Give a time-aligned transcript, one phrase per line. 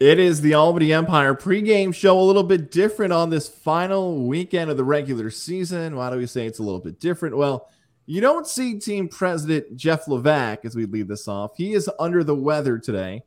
[0.00, 4.70] It is the Albany Empire pregame show, a little bit different on this final weekend
[4.70, 5.96] of the regular season.
[5.96, 7.36] Why do we say it's a little bit different?
[7.36, 7.68] Well,
[8.06, 11.52] you don't see team president Jeff Levac as we lead this off.
[11.56, 13.22] He is under the weather today.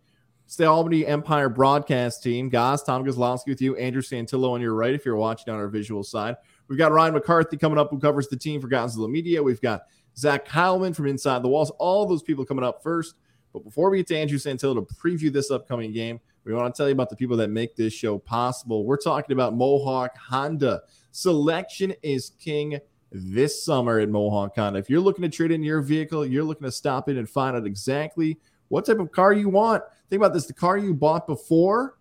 [0.45, 2.49] It's the Albany Empire broadcast team.
[2.49, 5.69] Guys, Tom Gozlowski with you, Andrew Santillo on your right if you're watching on our
[5.69, 6.35] visual side.
[6.67, 9.41] We've got Ryan McCarthy coming up who covers the team for Godzilla Media.
[9.41, 9.83] We've got
[10.17, 11.71] Zach Heilman from Inside the Walls.
[11.79, 13.15] All those people coming up first.
[13.53, 16.77] But before we get to Andrew Santillo to preview this upcoming game, we want to
[16.77, 18.85] tell you about the people that make this show possible.
[18.85, 20.83] We're talking about Mohawk Honda.
[21.11, 22.79] Selection is king
[23.11, 24.77] this summer at Mohawk Honda.
[24.77, 27.55] If you're looking to trade in your vehicle, you're looking to stop in and find
[27.55, 29.83] out exactly what type of car you want.
[30.09, 31.97] Think about this the car you bought before,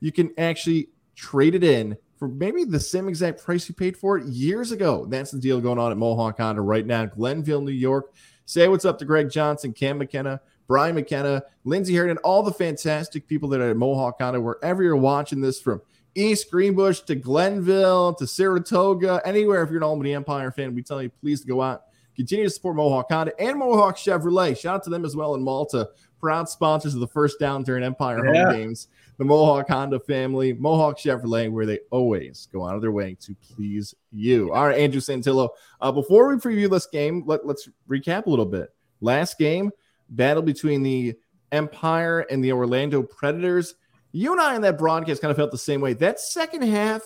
[0.00, 4.18] you can actually trade it in for maybe the same exact price you paid for
[4.18, 5.06] it years ago.
[5.06, 8.12] That's the deal going on at Mohawk Honda right now, Glenville, New York.
[8.44, 13.26] Say what's up to Greg Johnson, Cam McKenna, Brian McKenna, Lindsey Harrington, all the fantastic
[13.26, 15.80] people that are at Mohawk Honda, wherever you're watching this from
[16.14, 21.02] East Greenbush to Glenville to Saratoga, anywhere if you're an Albany Empire fan, we tell
[21.02, 21.84] you please go out,
[22.16, 24.58] continue to support Mohawk Honda and Mohawk Chevrolet.
[24.58, 27.84] Shout out to them as well in Malta, proud sponsors of the first down during
[27.84, 28.44] Empire yeah.
[28.44, 28.88] home games.
[29.18, 33.34] The Mohawk Honda family, Mohawk Chevrolet, where they always go out of their way to
[33.54, 34.52] please you.
[34.52, 35.48] All right, Andrew Santillo.
[35.80, 38.74] Uh, before we preview this game, let, let's recap a little bit.
[39.00, 39.70] Last game,
[40.08, 41.14] battle between the
[41.52, 43.74] Empire and the Orlando Predators.
[44.12, 45.92] You and I in that broadcast kind of felt the same way.
[45.94, 47.02] That second half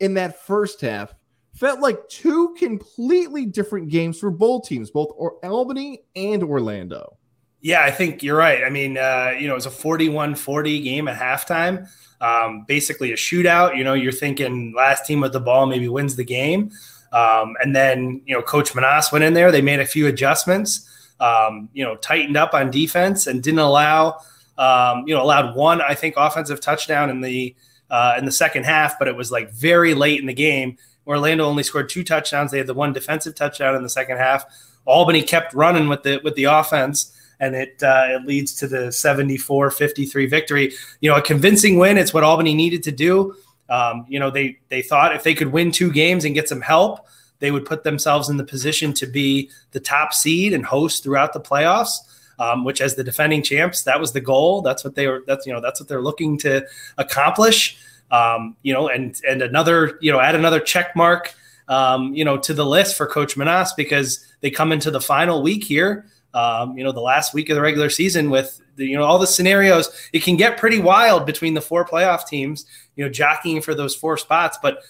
[0.00, 1.14] in that first half
[1.54, 7.16] felt like two completely different games for both teams, both or- Albany and Orlando.
[7.60, 8.62] Yeah, I think you're right.
[8.62, 11.88] I mean, uh, you know, it was a 41 40 game at halftime,
[12.20, 13.76] um, basically a shootout.
[13.76, 16.70] You know, you're thinking last team with the ball maybe wins the game.
[17.12, 20.90] Um, and then, you know, Coach Menas went in there, they made a few adjustments
[21.20, 24.18] um, you know, tightened up on defense and didn't allow,
[24.58, 27.54] um, you know, allowed one, I think, offensive touchdown in the
[27.90, 30.76] uh, in the second half, but it was like very late in the game.
[31.06, 32.50] Orlando only scored two touchdowns.
[32.50, 34.44] They had the one defensive touchdown in the second half.
[34.86, 38.88] Albany kept running with the with the offense, and it uh, it leads to the
[38.88, 40.72] 74-53 victory.
[41.00, 41.98] You know, a convincing win.
[41.98, 43.34] It's what Albany needed to do.
[43.68, 46.60] Um, you know, they they thought if they could win two games and get some
[46.60, 47.06] help,
[47.38, 51.32] they would put themselves in the position to be the top seed and host throughout
[51.32, 51.98] the playoffs.
[52.36, 54.60] Um, which, as the defending champs, that was the goal.
[54.60, 55.22] That's what they were.
[55.24, 56.66] That's you know that's what they're looking to
[56.98, 57.78] accomplish.
[58.10, 61.32] Um, you know, and and another you know add another check mark.
[61.68, 65.42] Um, you know, to the list for Coach Menas because they come into the final
[65.42, 66.06] week here.
[66.34, 69.18] Um, you know, the last week of the regular season with the, you know all
[69.18, 69.88] the scenarios.
[70.12, 72.66] It can get pretty wild between the four playoff teams.
[72.96, 74.82] You know, jockeying for those four spots, but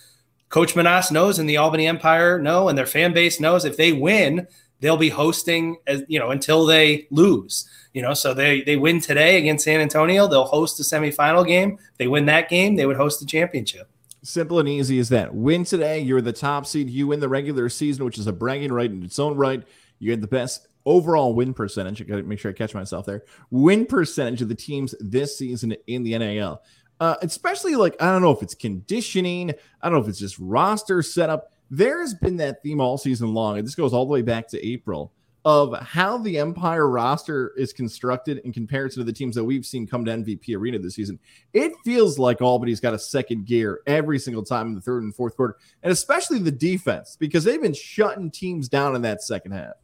[0.48, 3.92] Coach Menas knows and the Albany Empire know and their fan base knows if they
[3.92, 4.46] win,
[4.80, 7.68] they'll be hosting as you know until they lose.
[7.92, 11.78] You know, so they they win today against San Antonio, they'll host a semifinal game.
[11.92, 13.88] If they win that game, they would host the championship.
[14.22, 15.34] Simple and easy as that.
[15.34, 16.88] Win today, you're the top seed.
[16.88, 19.62] You win the regular season, which is a bragging right in its own right.
[19.98, 22.00] You get the best overall win percentage.
[22.00, 23.24] I got to make sure I catch myself there.
[23.50, 26.62] Win percentage of the teams this season in the NAL
[27.00, 29.50] uh, especially like I don't know if it's conditioning,
[29.82, 31.52] I don't know if it's just roster setup.
[31.70, 34.66] There's been that theme all season long, and this goes all the way back to
[34.66, 35.12] April
[35.44, 39.86] of how the Empire roster is constructed in comparison to the teams that we've seen
[39.86, 41.18] come to MVP Arena this season.
[41.52, 45.14] It feels like Albany's got a second gear every single time in the third and
[45.14, 49.52] fourth quarter, and especially the defense because they've been shutting teams down in that second
[49.52, 49.74] half.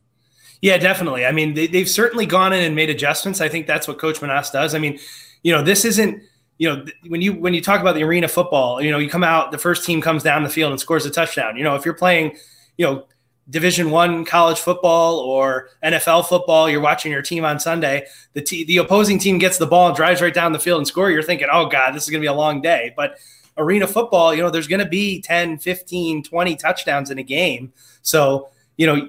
[0.62, 1.24] Yeah, definitely.
[1.24, 3.40] I mean, they, have certainly gone in and made adjustments.
[3.40, 4.74] I think that's what Coach Menas does.
[4.74, 4.98] I mean,
[5.42, 6.22] you know, this isn't
[6.60, 9.24] you know when you when you talk about the arena football you know you come
[9.24, 11.56] out the first team comes down the field and scores a touchdown.
[11.56, 12.36] You know if you're playing
[12.76, 13.06] you know
[13.48, 18.62] division one college football or nfl football you're watching your team on sunday the t-
[18.64, 21.22] the opposing team gets the ball and drives right down the field and score you're
[21.22, 22.92] thinking oh god this is going to be a long day.
[22.94, 23.16] But
[23.56, 27.72] arena football you know there's going to be 10 15 20 touchdowns in a game.
[28.02, 29.08] So you know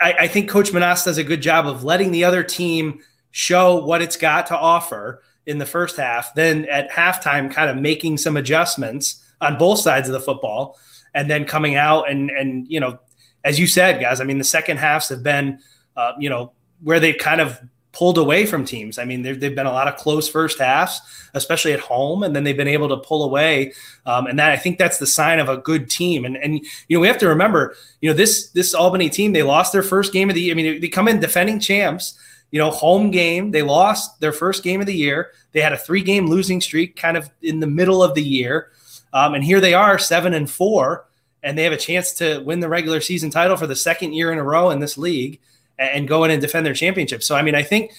[0.00, 3.84] I, I think coach menas does a good job of letting the other team show
[3.84, 8.18] what it's got to offer in the first half, then at halftime, kind of making
[8.18, 10.78] some adjustments on both sides of the football,
[11.14, 12.98] and then coming out and and you know,
[13.44, 15.58] as you said, guys, I mean, the second halves have been,
[15.96, 16.52] uh, you know,
[16.82, 17.58] where they've kind of
[17.92, 18.98] pulled away from teams.
[18.98, 21.00] I mean, they've been a lot of close first halves,
[21.32, 23.72] especially at home, and then they've been able to pull away.
[24.04, 26.26] Um, and that I think that's the sign of a good team.
[26.26, 29.42] And and you know, we have to remember, you know, this this Albany team, they
[29.42, 30.50] lost their first game of the.
[30.50, 32.18] I mean, they come in defending champs
[32.50, 33.50] you know, home game.
[33.50, 35.32] They lost their first game of the year.
[35.52, 38.70] They had a three game losing streak kind of in the middle of the year.
[39.12, 41.06] Um, and here they are, seven and four,
[41.42, 44.32] and they have a chance to win the regular season title for the second year
[44.32, 45.40] in a row in this league
[45.78, 47.22] and go in and defend their championship.
[47.22, 47.92] So, I mean, I think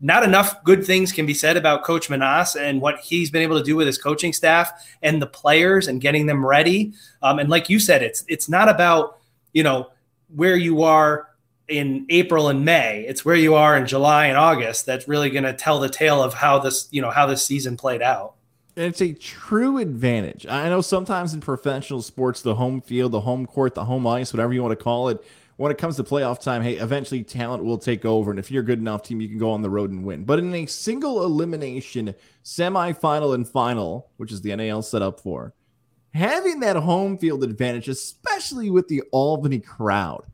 [0.00, 3.58] not enough good things can be said about Coach Menas and what he's been able
[3.58, 4.72] to do with his coaching staff
[5.02, 6.92] and the players and getting them ready.
[7.22, 9.18] Um, and like you said, it's it's not about
[9.52, 9.90] you know
[10.34, 11.28] where you are
[11.70, 13.04] in April and May.
[13.06, 16.22] It's where you are in July and August that's really going to tell the tale
[16.22, 18.34] of how this you know how this season played out.
[18.76, 20.46] And it's a true advantage.
[20.46, 24.32] I know sometimes in professional sports, the home field, the home court, the home ice,
[24.32, 25.24] whatever you want to call it,
[25.56, 28.30] when it comes to playoff time, hey, eventually talent will take over.
[28.30, 30.24] And if you're a good enough team, you can go on the road and win.
[30.24, 32.14] But in a single elimination
[32.44, 35.52] semifinal and final, which is the NAL set up for,
[36.14, 40.24] having that home field advantage, especially with the Albany crowd,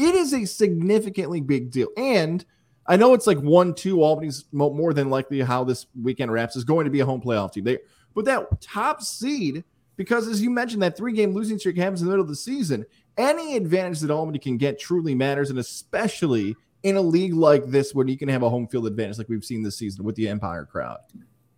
[0.00, 1.88] it is a significantly big deal.
[1.96, 2.44] And
[2.86, 4.02] I know it's like one, two.
[4.02, 7.52] Albany's more than likely how this weekend wraps is going to be a home playoff
[7.52, 7.64] team.
[7.64, 7.78] They,
[8.14, 9.64] but that top seed,
[9.96, 12.36] because as you mentioned, that three game losing streak happens in the middle of the
[12.36, 12.86] season
[13.16, 17.94] any advantage that Albany can get truly matters, and especially in a league like this
[17.94, 20.28] when you can have a home field advantage like we've seen this season with the
[20.28, 20.98] Empire crowd.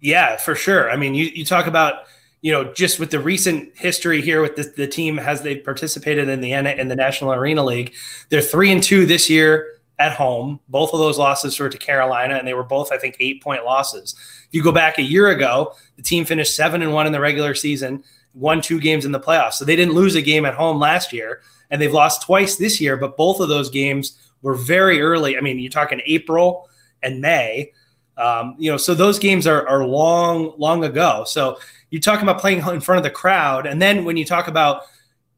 [0.01, 0.91] Yeah, for sure.
[0.91, 2.07] I mean, you, you talk about
[2.43, 6.29] you know just with the recent history here with the, the team as they participated
[6.29, 7.95] in the in the National Arena League,
[8.29, 10.61] they're three and two this year at home.
[10.69, 13.65] Both of those losses were to Carolina, and they were both, I think, eight point
[13.65, 14.15] losses.
[14.49, 17.21] If you go back a year ago, the team finished seven and one in the
[17.21, 18.05] regular season,
[18.35, 19.55] won two games in the playoffs.
[19.55, 21.41] So they didn't lose a game at home last year
[21.71, 25.39] and they've lost twice this year, but both of those games were very early.
[25.39, 26.69] I mean, you're talking April
[27.03, 27.73] and May.
[28.19, 31.25] Um, you know, so those games are, are long, long ago.
[31.27, 31.59] So
[31.93, 34.85] you're talking about playing in front of the crowd, and then when you talk about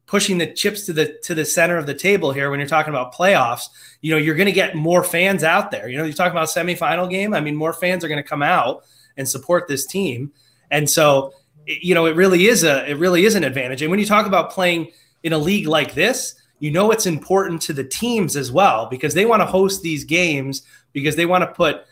[0.05, 2.93] pushing the chips to the to the center of the table here, when you're talking
[2.93, 3.67] about playoffs,
[3.99, 5.89] you know, you're going to get more fans out there.
[5.89, 7.33] You know, you're talking about semifinal game.
[7.33, 8.85] I mean, more fans are going to come out
[9.17, 10.31] and support this team,
[10.71, 11.33] and so
[11.65, 13.81] you know, it really is a it really is an advantage.
[13.81, 14.91] And when you talk about playing
[15.23, 19.13] in a league like this, you know it's important to the teams as well because
[19.13, 20.61] they want to host these games
[20.93, 21.85] because they want to put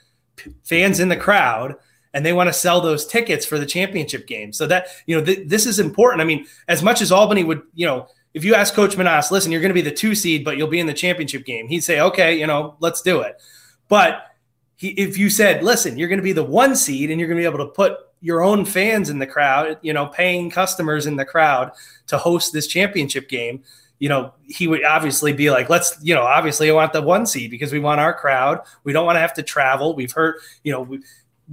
[0.64, 1.76] fans in the crowd
[2.14, 4.54] and they want to sell those tickets for the championship game.
[4.54, 6.22] So that you know th- this is important.
[6.22, 9.52] I mean, as much as Albany would, you know, if you ask Coach Menas, listen,
[9.52, 11.68] you're going to be the two seed, but you'll be in the championship game.
[11.68, 13.42] He'd say, okay, you know, let's do it.
[13.90, 14.28] But
[14.76, 17.38] he, if you said, listen, you're going to be the one seed and you're going
[17.38, 21.06] to be able to put your own fans in the crowd, you know, paying customers
[21.06, 21.72] in the crowd
[22.08, 23.62] to host this championship game,
[24.00, 27.26] you know, he would obviously be like, let's, you know, obviously I want the one
[27.26, 28.62] seed because we want our crowd.
[28.84, 29.96] We don't want to have to travel.
[29.96, 31.02] We've heard, you know, we,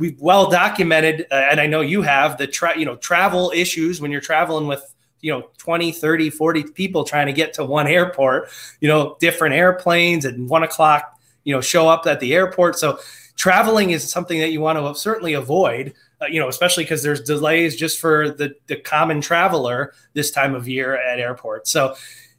[0.01, 4.01] we've well documented, uh, and I know you have the, tra- you know, travel issues
[4.01, 4.83] when you're traveling with,
[5.23, 8.49] you know 20 30 40 people trying to get to one airport
[8.81, 12.99] you know different airplanes at one o'clock you know show up at the airport so
[13.37, 15.93] traveling is something that you want to certainly avoid
[16.23, 20.55] uh, you know, especially because there's delays just for the the common traveler this time
[20.55, 21.71] of year at airports.
[21.71, 21.95] So,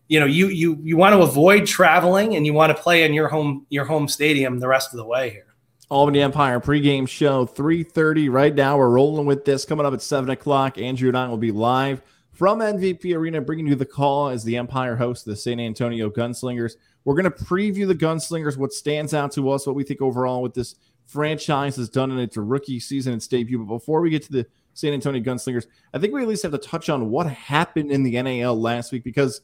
[0.07, 3.13] you know, you you you want to avoid traveling and you want to play in
[3.13, 5.50] your home your home stadium the rest of the way here.
[5.91, 8.77] Albany Empire pregame show 3:30 right now.
[8.77, 10.77] We're rolling with this coming up at seven o'clock.
[10.77, 12.01] Andrew and I will be live
[12.31, 16.75] from MVP Arena, bringing you the call as the Empire host the San Antonio Gunslingers.
[17.03, 20.41] We're going to preview the Gunslingers, what stands out to us, what we think overall
[20.41, 20.75] with this
[21.07, 23.59] franchise has done in its rookie season, its debut.
[23.59, 26.53] But before we get to the San Antonio Gunslingers, I think we at least have
[26.53, 29.41] to touch on what happened in the NAL last week because,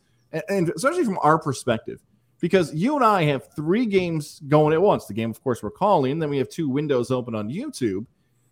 [0.47, 2.01] and especially from our perspective,
[2.39, 5.05] because you and I have three games going at once.
[5.05, 8.05] The game, of course, we're calling, then we have two windows open on YouTube.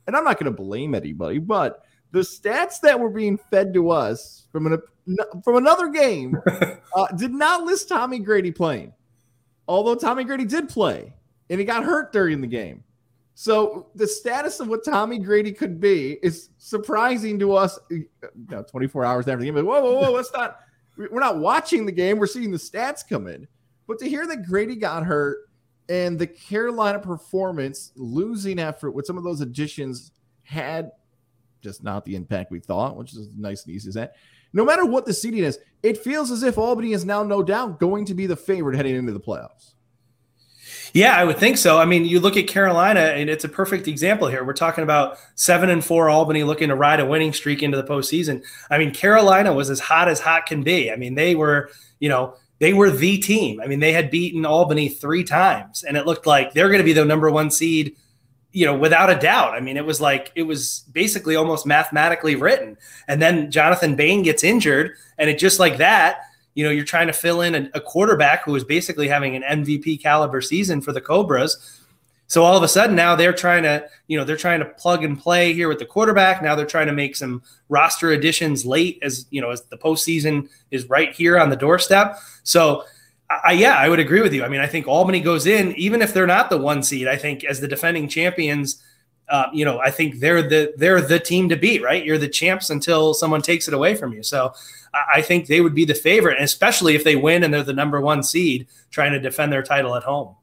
[0.08, 3.90] And I'm not going to blame anybody, but the stats that were being fed to
[3.90, 4.82] us from an
[5.44, 6.36] from another game
[6.96, 8.94] uh, did not list Tommy Grady playing.
[9.68, 11.14] Although Tommy Grady did play,
[11.50, 12.84] and he got hurt during the game.
[13.34, 17.78] So the status of what Tommy Grady could be is surprising to us.
[17.90, 18.08] You
[18.50, 20.60] know, 24 hours after the game, like, whoa, whoa, whoa, let's not.
[20.98, 22.18] We're not watching the game.
[22.18, 23.48] We're seeing the stats come in.
[23.88, 25.50] But to hear that Grady got hurt
[25.90, 30.12] and the Carolina performance, losing effort with some of those additions,
[30.44, 30.92] had
[31.62, 34.16] just not the impact we thought, which is nice and easy as that.
[34.54, 37.80] No matter what the seeding is, it feels as if Albany is now no doubt
[37.80, 39.74] going to be the favorite heading into the playoffs.
[40.94, 41.78] Yeah, I would think so.
[41.78, 44.46] I mean, you look at Carolina, and it's a perfect example here.
[44.46, 47.84] We're talking about seven and four Albany looking to ride a winning streak into the
[47.84, 48.44] postseason.
[48.70, 50.90] I mean, Carolina was as hot as hot can be.
[50.90, 53.60] I mean, they were, you know, they were the team.
[53.62, 56.86] I mean, they had beaten Albany three times, and it looked like they're going to
[56.86, 57.96] be the number one seed,
[58.52, 59.54] you know, without a doubt.
[59.54, 62.78] I mean, it was like it was basically almost mathematically written.
[63.08, 66.22] And then Jonathan Bain gets injured, and it just like that
[66.56, 70.02] you know, you're trying to fill in a, a quarterback was basically having an MVP
[70.02, 71.82] caliber season for the Cobras.
[72.28, 75.04] So all of a sudden now they're trying to, you know, they're trying to plug
[75.04, 76.42] and play here with the quarterback.
[76.42, 80.50] Now they're trying to make some roster additions late as, you know, as the postseason
[80.72, 82.18] is right here on the doorstep.
[82.44, 82.84] So
[83.30, 84.44] I, yeah, I would agree with you.
[84.44, 87.08] I mean, I think Albany goes in, even if they're not the one seed.
[87.08, 88.84] I think as the defending champions,
[89.30, 91.82] uh, you know, I think they're the they're the team to beat.
[91.82, 94.22] Right, you're the champs until someone takes it away from you.
[94.22, 94.54] So
[94.94, 97.74] I, I think they would be the favorite, especially if they win and they're the
[97.74, 100.36] number one seed, trying to defend their title at home.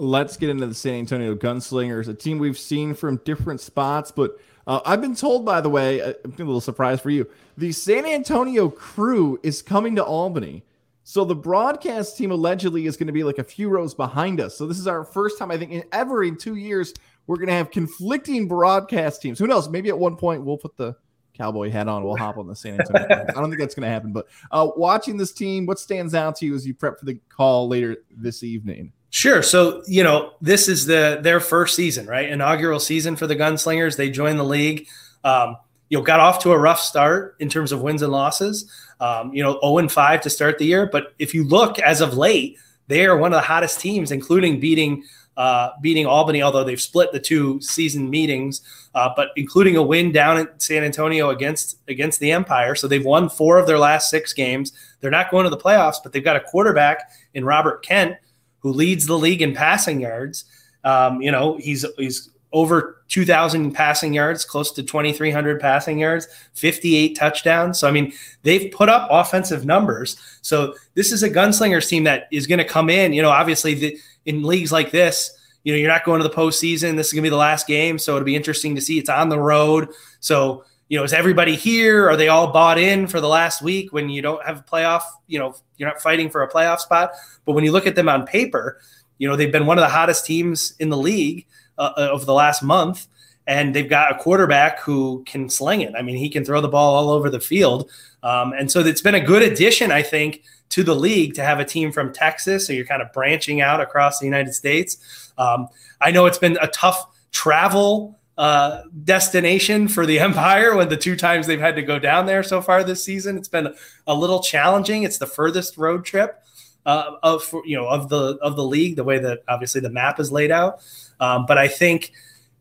[0.00, 4.40] Let's get into the San Antonio Gunslingers, a team we've seen from different spots, but
[4.66, 7.28] uh, I've been told, by the way, uh, a little surprise for you,
[7.58, 10.64] the San Antonio crew is coming to Albany.
[11.04, 14.56] So the broadcast team allegedly is going to be like a few rows behind us.
[14.56, 16.94] So this is our first time, I think, in, ever in two years,
[17.26, 19.38] we're going to have conflicting broadcast teams.
[19.38, 19.68] Who knows?
[19.68, 20.96] Maybe at one point we'll put the
[21.34, 22.04] cowboy hat on.
[22.04, 23.06] We'll hop on the San Antonio.
[23.28, 24.14] I don't think that's going to happen.
[24.14, 27.20] But uh, watching this team, what stands out to you as you prep for the
[27.28, 28.94] call later this evening?
[29.20, 29.42] Sure.
[29.42, 32.30] So, you know, this is the their first season, right?
[32.30, 33.94] Inaugural season for the Gunslingers.
[33.94, 34.88] They joined the league.
[35.24, 35.58] Um,
[35.90, 38.72] you know, got off to a rough start in terms of wins and losses.
[38.98, 40.88] Um, you know, 0 and 5 to start the year.
[40.90, 44.58] But if you look as of late, they are one of the hottest teams, including
[44.58, 45.04] beating
[45.36, 48.62] uh, beating Albany, although they've split the two season meetings,
[48.94, 52.74] uh, but including a win down in San Antonio against against the Empire.
[52.74, 54.72] So they've won four of their last six games.
[55.00, 58.16] They're not going to the playoffs, but they've got a quarterback in Robert Kent
[58.60, 60.44] who leads the league in passing yards.
[60.84, 67.16] Um, you know, he's he's over 2,000 passing yards, close to 2,300 passing yards, 58
[67.16, 67.78] touchdowns.
[67.78, 68.12] So, I mean,
[68.42, 70.16] they've put up offensive numbers.
[70.42, 73.12] So, this is a gunslingers team that is going to come in.
[73.12, 76.34] You know, obviously, the, in leagues like this, you know, you're not going to the
[76.34, 76.96] postseason.
[76.96, 77.98] This is going to be the last game.
[77.98, 78.98] So, it'll be interesting to see.
[78.98, 79.88] It's on the road.
[80.20, 82.10] So, you know, is everybody here?
[82.10, 85.02] Are they all bought in for the last week when you don't have a playoff?
[85.28, 87.12] You know, you're not fighting for a playoff spot.
[87.44, 88.80] But when you look at them on paper,
[89.16, 91.46] you know, they've been one of the hottest teams in the league
[91.78, 93.06] uh, uh, of the last month.
[93.46, 95.94] And they've got a quarterback who can sling it.
[95.96, 97.88] I mean, he can throw the ball all over the field.
[98.24, 101.60] Um, and so it's been a good addition, I think, to the league to have
[101.60, 102.66] a team from Texas.
[102.66, 105.32] So you're kind of branching out across the United States.
[105.38, 105.68] Um,
[106.00, 111.16] I know it's been a tough travel uh, destination for the Empire when the two
[111.16, 113.36] times they've had to go down there so far this season.
[113.36, 113.74] It's been
[114.06, 115.02] a little challenging.
[115.02, 116.42] It's the furthest road trip
[116.86, 120.20] uh, of you know of the of the league, the way that obviously the map
[120.20, 120.82] is laid out.
[121.18, 122.12] Um, but I think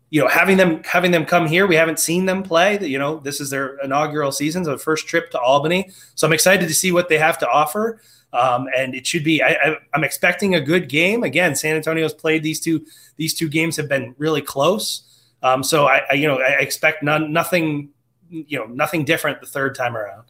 [0.09, 2.79] you know having them having them come here, we haven't seen them play.
[2.85, 5.91] You know, this is their inaugural season, so first trip to Albany.
[6.15, 8.01] So I'm excited to see what they have to offer.
[8.31, 9.41] Um, and it should be.
[9.41, 11.23] I, am expecting a good game.
[11.23, 12.85] Again, San Antonio's played these two.
[13.15, 15.03] These two games have been really close.
[15.41, 17.89] Um, so I, I, you know, I expect none, nothing,
[18.29, 20.25] you know, nothing different the third time around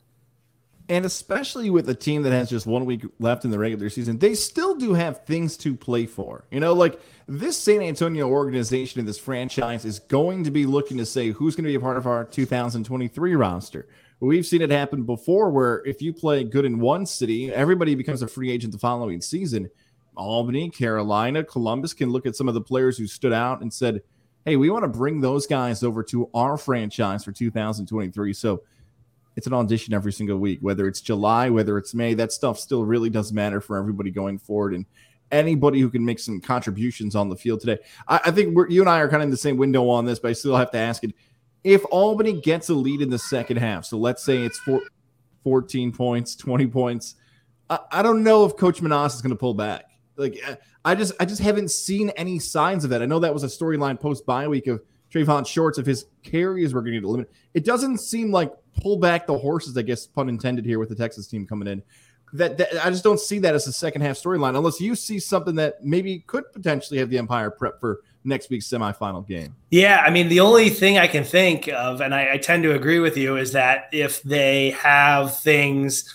[0.89, 4.17] and especially with a team that has just one week left in the regular season,
[4.17, 6.45] they still do have things to play for.
[6.49, 10.97] You know, like this San Antonio organization and this franchise is going to be looking
[10.97, 13.87] to say who's going to be a part of our 2023 roster.
[14.19, 18.23] We've seen it happen before where if you play good in one city, everybody becomes
[18.23, 19.69] a free agent the following season.
[20.17, 24.01] Albany, Carolina, Columbus can look at some of the players who stood out and said,
[24.49, 28.33] hey, we want to bring those guys over to our franchise for 2023.
[28.33, 28.63] So,
[29.35, 32.13] it's an audition every single week, whether it's July, whether it's May.
[32.13, 34.73] That stuff still really does matter for everybody going forward.
[34.73, 34.85] And
[35.31, 37.77] anybody who can make some contributions on the field today.
[38.07, 40.19] I, I think you and I are kind of in the same window on this,
[40.19, 41.13] but I still have to ask it.
[41.63, 44.81] If Albany gets a lead in the second half, so let's say it's four,
[45.43, 47.15] 14 points, 20 points,
[47.69, 49.88] I, I don't know if Coach Menas is going to pull back.
[50.19, 50.39] Like
[50.85, 53.01] I just I just haven't seen any signs of that.
[53.01, 56.73] I know that was a storyline post bye week of Trayvon Shorts if his carries
[56.73, 57.33] were going to get limited.
[57.53, 60.95] It doesn't seem like pull back the horses, I guess, pun intended here with the
[60.95, 61.83] Texas team coming in.
[62.33, 65.17] That, that I just don't see that as a second half storyline unless you see
[65.17, 69.55] something that maybe could potentially have the Empire prep for next week's semifinal game.
[69.71, 72.75] Yeah, I mean, the only thing I can think of, and I, I tend to
[72.75, 76.13] agree with you, is that if they have things,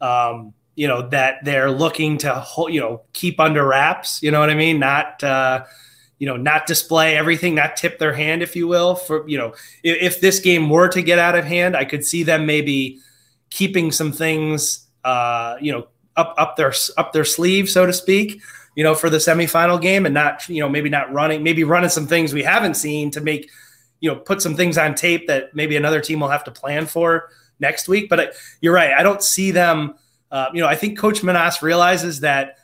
[0.00, 4.38] um, you know, that they're looking to, hold, you know, keep under wraps, you know
[4.38, 4.78] what I mean?
[4.78, 5.64] Not, uh,
[6.20, 8.94] you know, not display everything, not tip their hand, if you will.
[8.94, 12.04] For you know, if, if this game were to get out of hand, I could
[12.04, 13.00] see them maybe
[13.50, 18.40] keeping some things, uh, you know, up up their up their sleeve, so to speak.
[18.76, 21.90] You know, for the semifinal game, and not you know maybe not running, maybe running
[21.90, 23.50] some things we haven't seen to make
[23.98, 26.86] you know put some things on tape that maybe another team will have to plan
[26.86, 28.08] for next week.
[28.08, 28.28] But I,
[28.60, 29.94] you're right, I don't see them.
[30.30, 32.58] Uh, you know, I think Coach Menas realizes that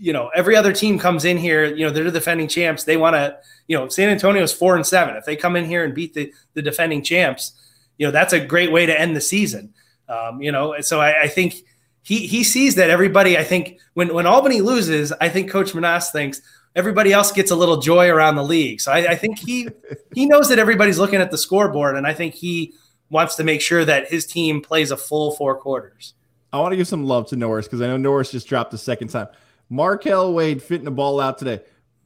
[0.00, 2.84] you know, every other team comes in here, you know, they're the defending champs.
[2.84, 3.36] They want to,
[3.68, 5.14] you know, San Antonio's four and seven.
[5.14, 7.52] If they come in here and beat the, the defending champs,
[7.98, 9.74] you know, that's a great way to end the season.
[10.08, 11.54] Um, you know, so I, I, think
[12.02, 16.10] he he sees that everybody, I think when, when Albany loses, I think Coach Menas
[16.10, 16.40] thinks
[16.74, 18.80] everybody else gets a little joy around the league.
[18.80, 19.68] So I, I think he
[20.14, 22.72] he knows that everybody's looking at the scoreboard, and I think he
[23.10, 26.14] wants to make sure that his team plays a full four quarters.
[26.52, 28.78] I want to give some love to Norris because I know Norris just dropped the
[28.78, 29.28] second time.
[29.68, 31.60] Markel Wade fitting the ball out today.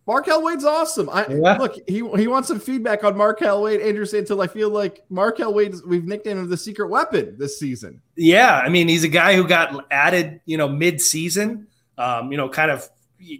[0.06, 1.08] Markel Wade's awesome.
[1.08, 1.56] I yeah.
[1.56, 3.80] look, he he wants some feedback on Markel Wade.
[3.80, 8.02] Andrew Santillo I feel like Markel Wade we've nicknamed him the secret weapon this season.
[8.16, 11.68] Yeah, I mean, he's a guy who got added, you know, mid-season.
[11.96, 12.88] Um, you know, kind of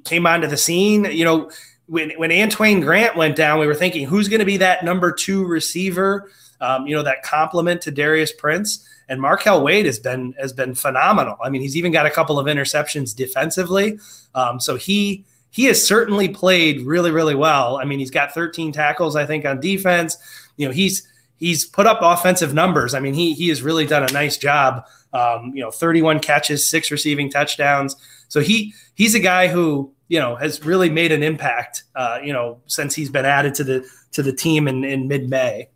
[0.04, 1.04] came onto the scene.
[1.04, 1.50] You know,
[1.86, 5.12] when when Antwain Grant went down, we were thinking who's going to be that number
[5.12, 6.30] two receiver.
[6.62, 8.88] Um, you know, that complement to Darius Prince.
[9.08, 11.36] And Markel Wade has been has been phenomenal.
[11.42, 13.98] I mean, he's even got a couple of interceptions defensively.
[14.34, 17.76] Um, so he he has certainly played really, really well.
[17.76, 20.16] I mean, he's got 13 tackles, I think, on defense.
[20.56, 21.06] You know, he's
[21.36, 22.92] he's put up offensive numbers.
[22.92, 24.84] I mean, he he has really done a nice job.
[25.12, 27.94] Um, you know, 31 catches, six receiving touchdowns.
[28.26, 31.84] So he he's a guy who you know has really made an impact.
[31.94, 35.28] Uh, you know, since he's been added to the to the team in in mid
[35.30, 35.68] May.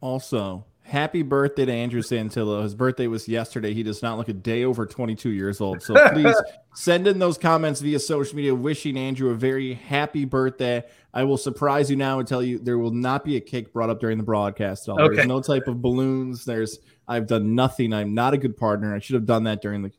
[0.00, 2.62] Also, happy birthday to Andrew Santillo.
[2.62, 3.72] His birthday was yesterday.
[3.72, 5.82] He does not look a day over 22 years old.
[5.82, 6.36] So please
[6.74, 10.84] send in those comments via social media wishing Andrew a very happy birthday.
[11.14, 13.88] I will surprise you now and tell you there will not be a cake brought
[13.88, 14.86] up during the broadcast.
[14.86, 15.14] Okay.
[15.14, 16.44] There's no type of balloons.
[16.44, 17.94] There's I've done nothing.
[17.94, 18.94] I'm not a good partner.
[18.94, 19.92] I should have done that during the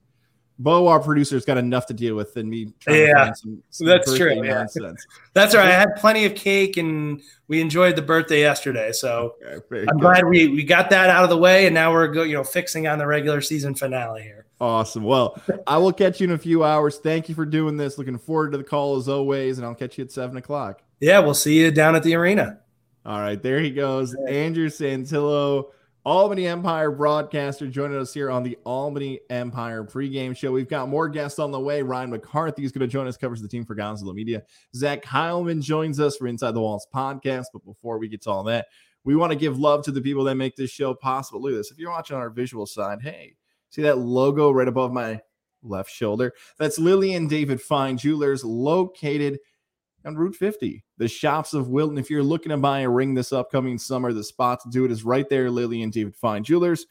[0.59, 2.71] Bo, our producer's got enough to deal with than me.
[2.87, 4.45] yeah, some, some that's true.
[4.45, 4.65] Yeah.
[5.33, 5.67] That's right.
[5.67, 8.91] I had plenty of cake and we enjoyed the birthday yesterday.
[8.91, 9.99] So okay, I'm good.
[9.99, 11.65] glad we, we got that out of the way.
[11.65, 14.45] And now we're go, you know, fixing on the regular season finale here.
[14.61, 15.03] Awesome.
[15.03, 16.97] Well, I will catch you in a few hours.
[16.99, 17.97] Thank you for doing this.
[17.97, 19.57] Looking forward to the call as always.
[19.57, 20.83] And I'll catch you at seven o'clock.
[20.99, 21.19] Yeah.
[21.19, 22.59] We'll see you down at the arena.
[23.05, 23.41] All right.
[23.41, 24.15] There he goes.
[24.29, 25.71] Andrew Santillo
[26.05, 30.51] Albany Empire broadcaster joining us here on the Albany Empire pregame show.
[30.51, 31.81] We've got more guests on the way.
[31.81, 34.43] Ryan McCarthy is going to join us, covers the team for Gonzalo Media.
[34.75, 37.45] Zach Heilman joins us for Inside the Walls podcast.
[37.53, 38.67] But before we get to all that,
[39.05, 41.41] we want to give love to the people that make this show possible.
[41.41, 41.71] Look at this.
[41.71, 43.35] If you're watching on our visual side, hey,
[43.69, 45.21] see that logo right above my
[45.61, 46.33] left shoulder?
[46.59, 49.39] That's Lily and David Fine Jewelers located–
[50.05, 50.83] on Route 50.
[50.97, 51.97] The shops of Wilton.
[51.97, 54.91] If you're looking to buy a ring this upcoming summer, the spot to do it
[54.91, 56.85] is right there, Lily and David Fine Jewelers.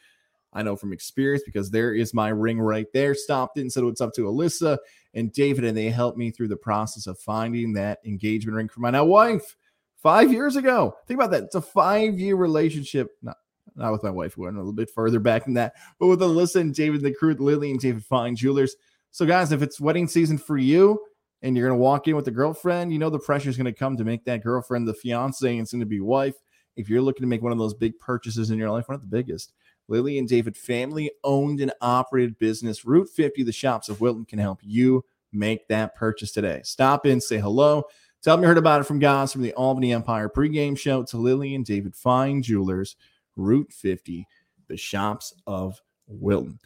[0.53, 3.15] I know from experience because there is my ring right there.
[3.15, 4.79] Stopped in, said it's up to Alyssa
[5.15, 8.81] and David, and they helped me through the process of finding that engagement ring for
[8.81, 9.57] my now wife
[10.03, 10.95] five years ago.
[11.07, 11.45] Think about that.
[11.45, 13.13] It's a five year relationship.
[13.23, 13.37] Not,
[13.75, 14.37] not with my wife.
[14.37, 17.15] We went a little bit further back than that, but with Alyssa and David, the
[17.15, 18.77] crew, Lily and David Fine Jewelers.
[19.11, 21.01] So, guys, if it's wedding season for you,
[21.43, 23.65] and you're going to walk in with a girlfriend, you know the pressure is going
[23.67, 26.37] to come to make that girlfriend the fiance and soon to be wife.
[26.77, 29.03] If you're looking to make one of those big purchases in your life, one of
[29.03, 29.53] the biggest,
[29.89, 34.39] Lily and David family owned and operated business, Route 50, the shops of Wilton can
[34.39, 36.61] help you make that purchase today.
[36.65, 37.85] Stop in, say hello.
[38.23, 41.17] Tell them you heard about it from guys from the Albany Empire pregame show to
[41.17, 42.97] Lily and David Fine Jewelers,
[43.37, 44.27] Route 50,
[44.69, 46.61] the shops of Wilton.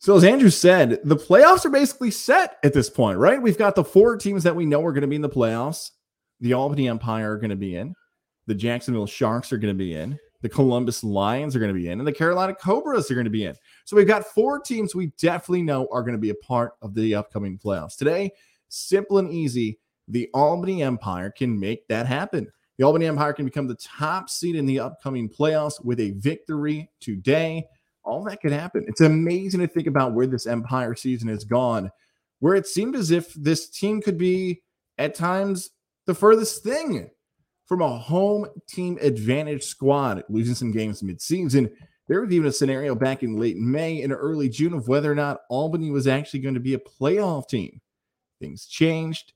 [0.00, 3.42] So, as Andrew said, the playoffs are basically set at this point, right?
[3.42, 5.90] We've got the four teams that we know are going to be in the playoffs.
[6.40, 7.94] The Albany Empire are going to be in.
[8.46, 10.16] The Jacksonville Sharks are going to be in.
[10.40, 11.98] The Columbus Lions are going to be in.
[11.98, 13.56] And the Carolina Cobras are going to be in.
[13.86, 16.94] So, we've got four teams we definitely know are going to be a part of
[16.94, 17.96] the upcoming playoffs.
[17.96, 18.30] Today,
[18.68, 22.46] simple and easy, the Albany Empire can make that happen.
[22.78, 26.88] The Albany Empire can become the top seed in the upcoming playoffs with a victory
[27.00, 27.66] today
[28.08, 28.84] all that could happen.
[28.88, 31.90] It's amazing to think about where this Empire season has gone,
[32.40, 34.62] where it seemed as if this team could be
[34.96, 35.70] at times
[36.06, 37.10] the furthest thing
[37.66, 41.70] from a home team advantage squad, losing some games midseason.
[42.08, 45.14] There was even a scenario back in late May and early June of whether or
[45.14, 47.82] not Albany was actually going to be a playoff team.
[48.40, 49.34] Things changed.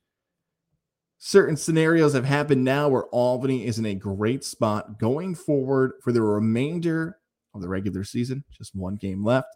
[1.18, 6.10] Certain scenarios have happened now where Albany is in a great spot going forward for
[6.10, 7.18] the remainder
[7.54, 9.48] of the regular season, just one game left.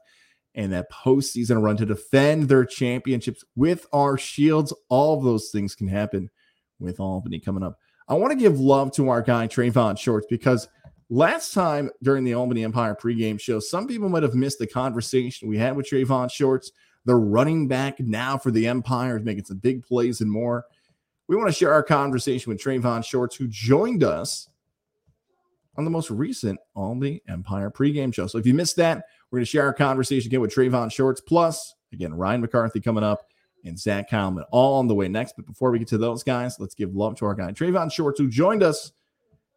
[0.55, 4.73] And that postseason run to defend their championships with our shields.
[4.89, 6.31] All of those things can happen
[6.79, 7.79] with Albany coming up.
[8.09, 10.69] I want to give love to our guy, Trayvon Shorts, because
[11.11, 15.49] last time during the Albany Empire pregame show, some people might have missed the conversation
[15.49, 16.73] we had with Trayvon Shorts.
[17.05, 20.65] The running back now for the Empire is making some big plays and more.
[21.29, 24.49] We want to share our conversation with Trayvon Shorts, who joined us
[25.77, 28.27] on the most recent Albany Empire pregame show.
[28.27, 31.21] So if you missed that, we're going to share our conversation again with Trayvon Shorts.
[31.21, 33.23] Plus, again, Ryan McCarthy coming up
[33.65, 35.35] and Zach Heilman all on the way next.
[35.37, 38.19] But before we get to those guys, let's give love to our guy, Trayvon Shorts,
[38.19, 38.93] who joined us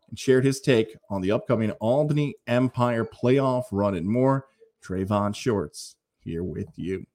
[0.10, 4.46] and shared his take on the upcoming Albany Empire playoff run and more.
[4.84, 7.06] Trayvon Shorts here with you.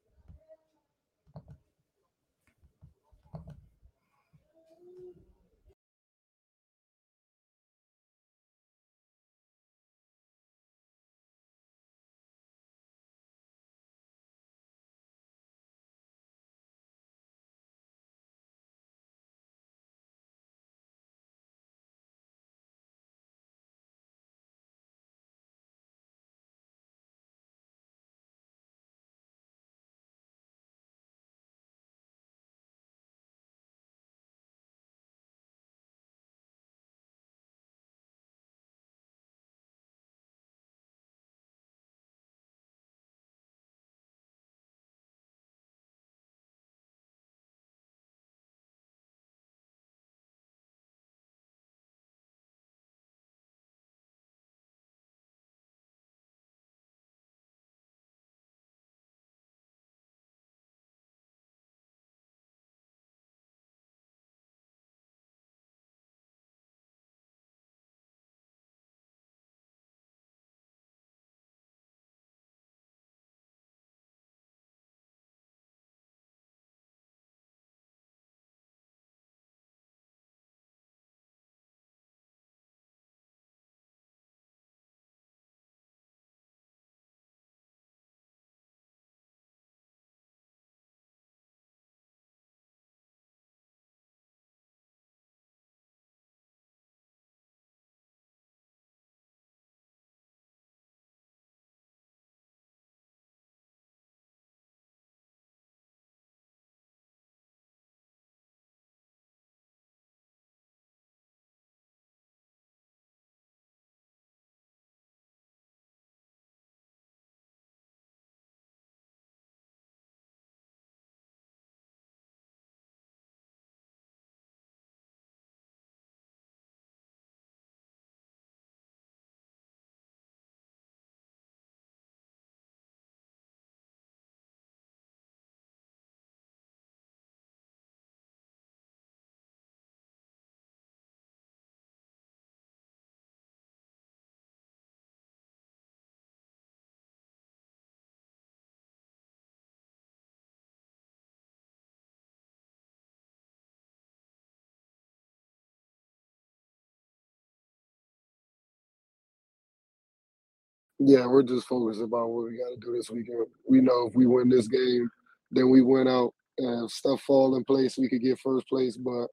[160.98, 163.46] Yeah, we're just focused about what we got to do this weekend.
[163.68, 165.09] We know if we win this game,
[165.50, 168.96] then we went out and stuff fall in place, we could get first place.
[168.96, 169.26] But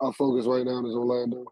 [0.00, 1.44] our focus right now is Orlando.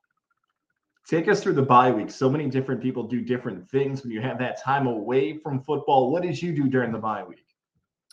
[1.08, 2.10] Take us through the bye week.
[2.10, 6.10] So many different people do different things when you have that time away from football.
[6.10, 7.44] What did you do during the bye week?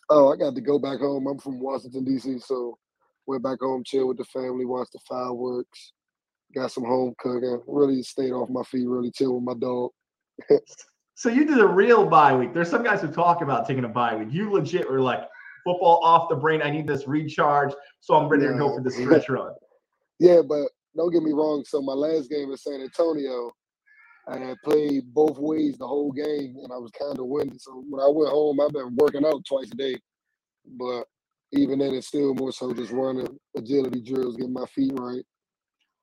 [0.09, 1.25] Oh, I got to go back home.
[1.27, 2.77] I'm from Washington D.C., so
[3.25, 5.93] went back home, chill with the family, watched the fireworks,
[6.53, 7.61] got some home cooking.
[7.65, 8.87] Really stayed off my feet.
[8.87, 9.91] Really chill with my dog.
[11.15, 12.53] so you did a real bye week.
[12.53, 14.29] There's some guys who talk about taking a bye week.
[14.31, 15.23] You legit were like,
[15.63, 16.61] football off the brain.
[16.61, 18.51] I need this recharge, so I'm ready yeah.
[18.51, 19.53] to go for the stretch run.
[20.19, 21.63] Yeah, but don't get me wrong.
[21.65, 23.51] So my last game in San Antonio,
[24.27, 27.61] I had played both ways the whole game, and I was kind of winded.
[27.61, 29.97] So when I went home, I've been working out twice a day,
[30.77, 31.05] but
[31.51, 35.23] even then, it's still more so just running agility drills, getting my feet right.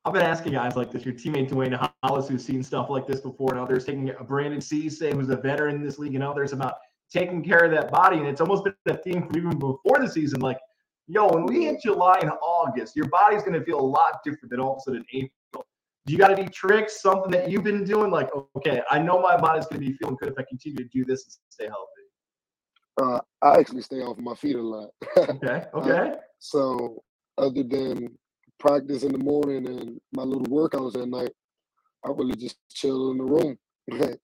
[0.04, 3.20] I've been asking guys like this, your teammate Dwayne Hollis, who's seen stuff like this
[3.20, 6.52] before, and others taking a Brandon Cisse, who's a veteran in this league, and others
[6.52, 6.76] about
[7.12, 8.16] taking care of that body.
[8.16, 10.40] And it's almost been a theme from even before the season.
[10.40, 10.58] Like,
[11.06, 14.50] yo, when we hit July and August, your body's going to feel a lot different
[14.50, 15.66] than all of a sudden April.
[16.06, 18.10] Do you got any tricks, something that you've been doing?
[18.10, 20.84] Like, okay, I know my body's going to be feeling good if I continue to
[20.84, 22.00] do this and stay healthy.
[23.02, 24.90] Uh, I actually stay off my feet a lot.
[25.18, 25.64] okay.
[25.74, 26.12] Okay.
[26.12, 27.02] Uh, so
[27.36, 28.08] other than
[28.61, 31.33] practice in the morning and my little workouts at night,
[32.05, 33.59] I really just chill in the room.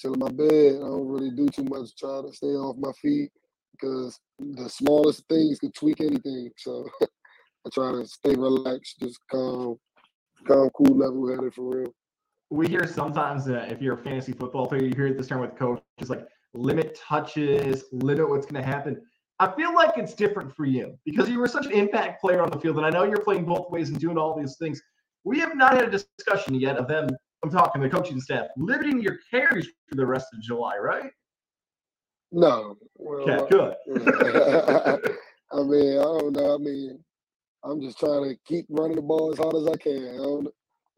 [0.00, 0.76] chill in my bed.
[0.76, 1.94] I don't really do too much.
[1.96, 3.30] Try to stay off my feet
[3.72, 6.50] because the smallest things could tweak anything.
[6.56, 9.76] So I try to stay relaxed, just calm,
[10.46, 11.94] calm, cool, level headed for real.
[12.50, 15.56] We hear sometimes that if you're a fantasy football player, you hear this term with
[15.56, 19.00] coaches like limit touches, limit what's going to happen.
[19.40, 22.50] I feel like it's different for you because you were such an impact player on
[22.50, 24.80] the field, and I know you're playing both ways and doing all these things.
[25.24, 27.08] We have not had a discussion yet of them
[27.42, 31.10] I'm talking the coaching staff, limiting your carries for the rest of July, right?
[32.32, 32.76] No.
[32.96, 33.74] Well, okay, good.
[35.52, 36.54] I mean, I don't know.
[36.54, 37.02] I mean,
[37.64, 40.20] I'm just trying to keep running the ball as hard as I can.
[40.20, 40.50] I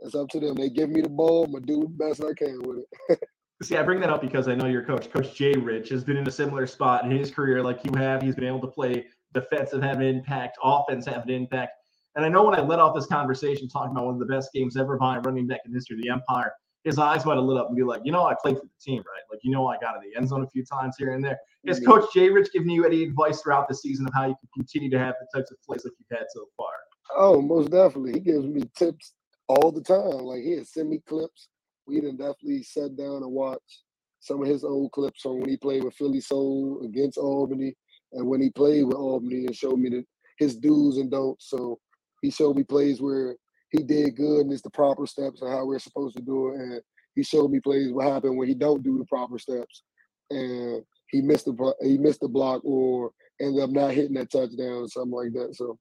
[0.04, 0.56] it's up to them.
[0.56, 2.78] They give me the ball, I'm gonna do the best I can with
[3.08, 3.20] it.
[3.62, 6.16] See, I bring that up because I know your coach, Coach Jay Rich, has been
[6.16, 8.20] in a similar spot in his career like you have.
[8.20, 11.72] He's been able to play defensive, have an impact, offense, have an impact.
[12.16, 14.50] And I know when I let off this conversation talking about one of the best
[14.52, 17.44] games ever by a running back in history of the Empire, his eyes might have
[17.44, 19.22] lit up and be like, you know, I played for the team, right?
[19.30, 21.38] Like, you know, I got in the end zone a few times here and there.
[21.64, 21.90] Is mm-hmm.
[21.90, 24.90] Coach Jay Rich giving you any advice throughout the season of how you can continue
[24.90, 26.72] to have the types of plays like you've had so far?
[27.16, 28.14] Oh, most definitely.
[28.14, 29.12] He gives me tips
[29.46, 30.24] all the time.
[30.24, 31.48] Like, he send me clips.
[31.86, 33.82] We done definitely sat down and watched
[34.20, 37.74] some of his old clips from when he played with Philly Soul against Albany
[38.12, 40.04] and when he played with Albany and showed me the,
[40.38, 41.50] his do's and don'ts.
[41.50, 41.78] So
[42.20, 43.36] he showed me plays where
[43.70, 46.60] he did good and it's the proper steps and how we're supposed to do it.
[46.60, 46.82] And
[47.16, 49.82] he showed me plays what happened when he don't do the proper steps
[50.30, 54.82] and he missed the he missed the block or ended up not hitting that touchdown
[54.82, 55.54] or something like that.
[55.54, 55.78] So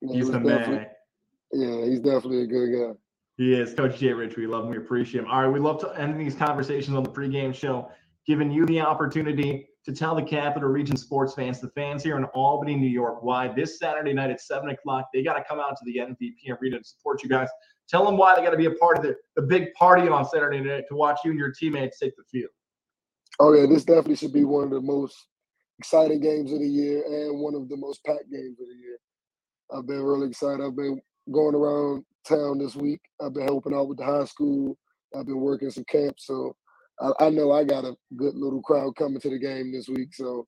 [0.00, 0.86] he's the man.
[1.52, 2.92] Yeah, he's definitely a good guy.
[3.42, 3.74] He is.
[3.74, 4.70] Coach Jay Rich, we love him.
[4.70, 5.26] We appreciate him.
[5.28, 7.90] All right, we love to end these conversations on the pregame show,
[8.24, 12.22] giving you the opportunity to tell the Capital Region sports fans, the fans here in
[12.26, 15.76] Albany, New York, why this Saturday night at 7 o'clock, they got to come out
[15.76, 17.48] to the MVP Arena to support you guys.
[17.88, 20.24] Tell them why they got to be a part of the, the big party on
[20.24, 22.50] Saturday night to watch you and your teammates take the field.
[23.40, 25.16] Oh, yeah, this definitely should be one of the most
[25.80, 28.98] exciting games of the year and one of the most packed games of the year.
[29.76, 30.64] I've been really excited.
[30.64, 31.00] I've been
[31.32, 33.00] going around town this week.
[33.20, 34.76] I've been helping out with the high school.
[35.14, 36.26] I've been working some camps.
[36.26, 36.56] So
[37.00, 40.14] I, I, know I got a good little crowd coming to the game this week.
[40.14, 40.46] So,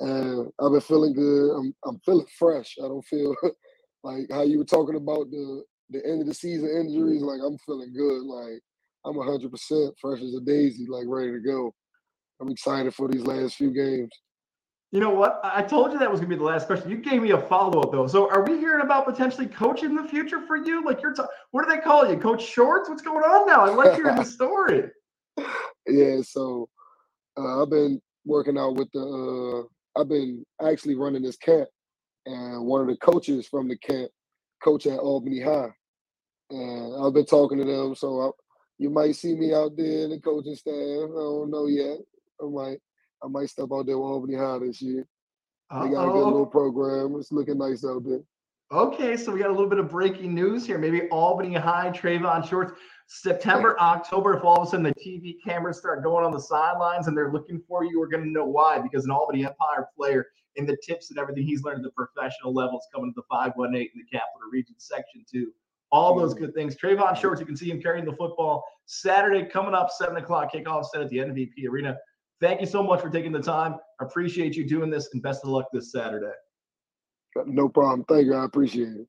[0.00, 1.56] I've been feeling good.
[1.56, 2.76] I'm I'm feeling fresh.
[2.82, 3.34] I don't feel
[4.02, 7.22] like how you were talking about the the end of the season injuries.
[7.22, 8.22] Like I'm feeling good.
[8.22, 8.60] Like
[9.04, 10.86] I'm 100 percent fresh as a daisy.
[10.88, 11.72] Like ready to go.
[12.40, 14.10] I'm excited for these last few games.
[14.94, 15.40] You know what?
[15.42, 16.88] I told you that was going to be the last question.
[16.88, 18.06] You gave me a follow up though.
[18.06, 20.84] So, are we hearing about potentially coaching in the future for you?
[20.84, 22.88] Like you're, t- what do they call you, Coach Shorts?
[22.88, 23.64] What's going on now?
[23.64, 24.84] I like hearing the story
[25.88, 26.68] yeah, so
[27.36, 29.00] uh, I've been working out with the.
[29.00, 31.68] Uh, I've been actually running this camp,
[32.26, 34.12] and one of the coaches from the camp,
[34.62, 35.70] coach at Albany High,
[36.50, 37.96] and I've been talking to them.
[37.96, 38.30] So I,
[38.78, 40.72] you might see me out there in the coaching staff.
[40.72, 41.98] I don't know yet.
[42.40, 42.78] I might,
[43.24, 45.06] I might step out there with Albany High this year.
[45.70, 47.16] They got oh, a good little program.
[47.18, 48.20] It's looking nice out there.
[48.70, 50.78] Okay, so we got a little bit of breaking news here.
[50.78, 52.72] Maybe Albany High, Trayvon Shorts.
[53.06, 57.06] September, October, if all of a sudden the TV cameras start going on the sidelines
[57.06, 58.78] and they're looking for you, we're going to know why.
[58.78, 62.54] Because an Albany Empire player in the tips and everything he's learned at the professional
[62.54, 65.52] level is coming to the 518 in the Capital Region Section 2.
[65.92, 66.38] all those mm.
[66.38, 66.76] good things.
[66.76, 70.86] Trayvon Shorts, you can see him carrying the football Saturday coming up, seven o'clock kickoff
[70.86, 71.96] set at the MVP Arena.
[72.40, 73.76] Thank you so much for taking the time.
[74.00, 76.32] I appreciate you doing this, and best of luck this Saturday.
[77.46, 78.04] No problem.
[78.08, 78.34] Thank you.
[78.34, 79.06] I appreciate it.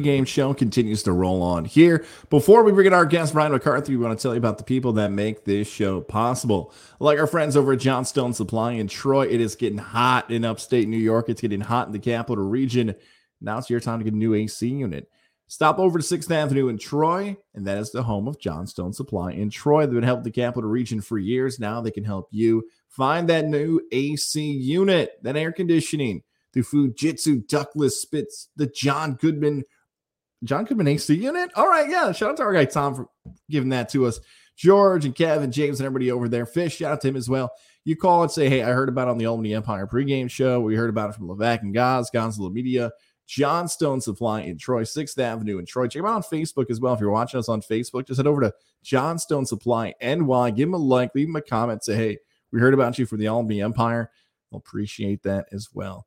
[0.00, 2.04] Game show continues to roll on here.
[2.28, 4.64] Before we bring in our guest, Brian McCarthy, we want to tell you about the
[4.64, 6.72] people that make this show possible.
[6.98, 10.88] Like our friends over at Johnstone Supply in Troy, it is getting hot in upstate
[10.88, 11.28] New York.
[11.28, 12.94] It's getting hot in the capital region.
[13.40, 15.08] Now it's your time to get a new AC unit.
[15.50, 19.32] Stop over to 6th Avenue in Troy, and that is the home of Johnstone Supply
[19.32, 19.84] in Troy.
[19.84, 21.58] They've been helping the capital region for years.
[21.58, 27.48] Now they can help you find that new AC unit, that air conditioning through Fujitsu,
[27.48, 29.64] Ductless Splits, the John Goodman
[30.44, 31.50] John Goodman AC unit.
[31.54, 32.12] All right, yeah.
[32.12, 33.08] Shout out to our guy Tom for
[33.50, 34.20] giving that to us.
[34.56, 36.46] George and Kevin, James, and everybody over there.
[36.46, 37.50] Fish, shout out to him as well.
[37.84, 40.60] You call and say, hey, I heard about it on the Albany Empire pregame show.
[40.60, 42.90] We heard about it from Levac and Gaz, Gonzalo Media,
[43.26, 45.86] Johnstone Supply in Troy, 6th Avenue in Troy.
[45.86, 46.92] Check them out on Facebook as well.
[46.92, 50.50] If you're watching us on Facebook, just head over to Johnstone Supply NY.
[50.50, 52.18] Give them a like, leave them a comment, say, hey,
[52.52, 54.10] we heard about you from the Albany Empire.
[54.50, 56.06] We'll appreciate that as well.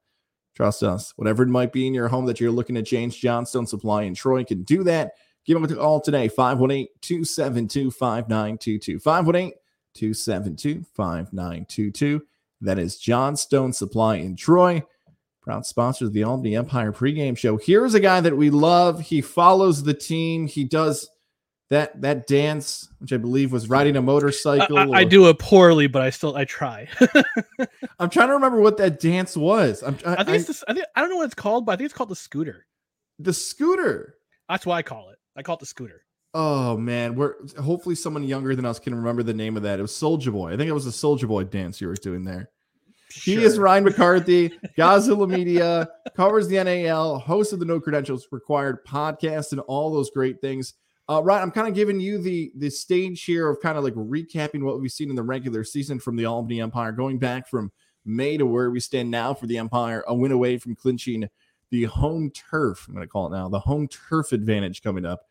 [0.55, 1.13] Trust us.
[1.15, 4.13] Whatever it might be in your home that you're looking to change, Johnstone Supply in
[4.13, 5.13] Troy can do that.
[5.45, 8.99] Give them a call today, 518 272 5922.
[8.99, 9.53] 518
[9.93, 12.21] 272 5922.
[12.61, 14.83] That is Johnstone Supply in Troy.
[15.41, 17.57] Proud sponsor of the Albany Empire pregame show.
[17.57, 19.01] Here's a guy that we love.
[19.01, 20.47] He follows the team.
[20.47, 21.09] He does
[21.73, 24.77] that that dance, which I believe was riding a motorcycle.
[24.77, 26.88] I, I, I do it poorly, but I still I try.
[27.99, 29.81] I'm trying to remember what that dance was.
[29.81, 31.73] I'm, I, I think it's this, I think I don't know what it's called, but
[31.73, 32.67] I think it's called the scooter.
[33.19, 34.15] The scooter.
[34.47, 35.17] That's what I call it.
[35.36, 36.03] I call it the scooter.
[36.36, 39.79] Oh man, we're hopefully someone younger than us can remember the name of that.
[39.79, 40.53] It was Soldier Boy.
[40.53, 42.49] I think it was a Soldier Boy dance you were doing there.
[43.09, 43.39] Sure.
[43.39, 48.83] He is Ryan McCarthy, Godzilla Media, covers the NAL, host of the No Credentials Required
[48.86, 50.73] podcast, and all those great things.
[51.09, 53.93] Uh, right, I'm kind of giving you the the stage here of kind of like
[53.93, 57.71] recapping what we've seen in the regular season from the Albany Empire, going back from
[58.05, 61.29] May to where we stand now for the Empire, a win away from clinching
[61.71, 62.85] the home turf.
[62.87, 65.21] I'm going to call it now the home turf advantage coming up.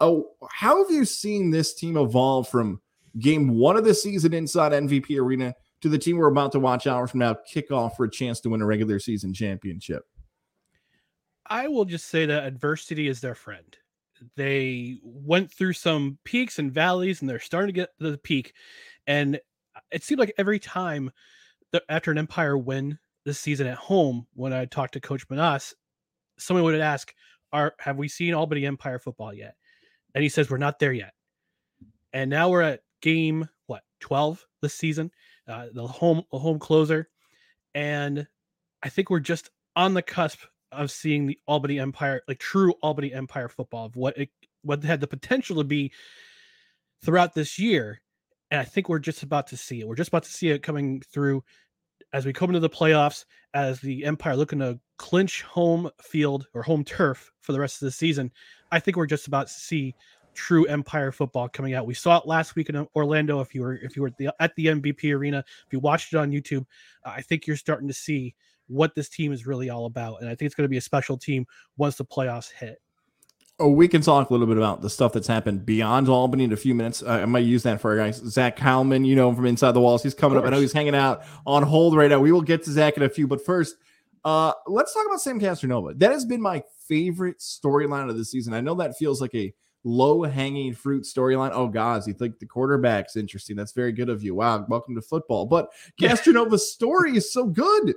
[0.00, 2.80] Oh, how have you seen this team evolve from
[3.18, 6.86] game one of the season inside MVP Arena to the team we're about to watch
[6.86, 10.04] hours from now kick off for a chance to win a regular season championship?
[11.46, 13.76] I will just say that adversity is their friend
[14.36, 18.54] they went through some peaks and valleys and they're starting to get to the peak
[19.06, 19.40] and
[19.90, 21.10] it seemed like every time
[21.72, 25.74] that after an empire win this season at home when i talked to coach menas
[26.38, 27.14] someone would ask
[27.52, 29.54] are have we seen albany empire football yet?
[30.14, 31.12] And he says we're not there yet.
[32.12, 35.10] And now we're at game what 12 this season
[35.48, 37.08] uh, the home the home closer
[37.74, 38.28] and
[38.80, 40.38] i think we're just on the cusp
[40.72, 44.30] of seeing the Albany Empire, like true Albany Empire football, of what it
[44.62, 45.92] what had the potential to be
[47.04, 48.00] throughout this year.
[48.50, 49.88] And I think we're just about to see it.
[49.88, 51.42] We're just about to see it coming through
[52.12, 56.62] as we come into the playoffs, as the Empire looking to clinch home field or
[56.62, 58.30] home turf for the rest of the season.
[58.70, 59.94] I think we're just about to see
[60.34, 61.86] true Empire football coming out.
[61.86, 63.40] We saw it last week in Orlando.
[63.40, 66.12] If you were if you were at the, at the MVP arena, if you watched
[66.12, 66.66] it on YouTube,
[67.04, 68.34] I think you're starting to see
[68.72, 70.20] what this team is really all about.
[70.20, 72.80] And I think it's going to be a special team once the playoffs hit.
[73.58, 76.52] Oh, we can talk a little bit about the stuff that's happened beyond Albany in
[76.52, 77.02] a few minutes.
[77.02, 78.16] Uh, I might use that for our guys.
[78.16, 80.44] Zach Kalman, you know, from inside the walls, he's coming up.
[80.44, 82.18] I know he's hanging out on hold right now.
[82.18, 83.76] We will get to Zach in a few, but first,
[84.24, 85.98] uh, let's talk about Sam Castronova.
[85.98, 88.54] That has been my favorite storyline of the season.
[88.54, 89.52] I know that feels like a
[89.84, 91.50] low hanging fruit storyline.
[91.52, 93.56] Oh, guys, you think the quarterback's interesting?
[93.56, 94.34] That's very good of you.
[94.34, 95.46] Wow, welcome to football.
[95.46, 97.94] But Castronova's story is so good.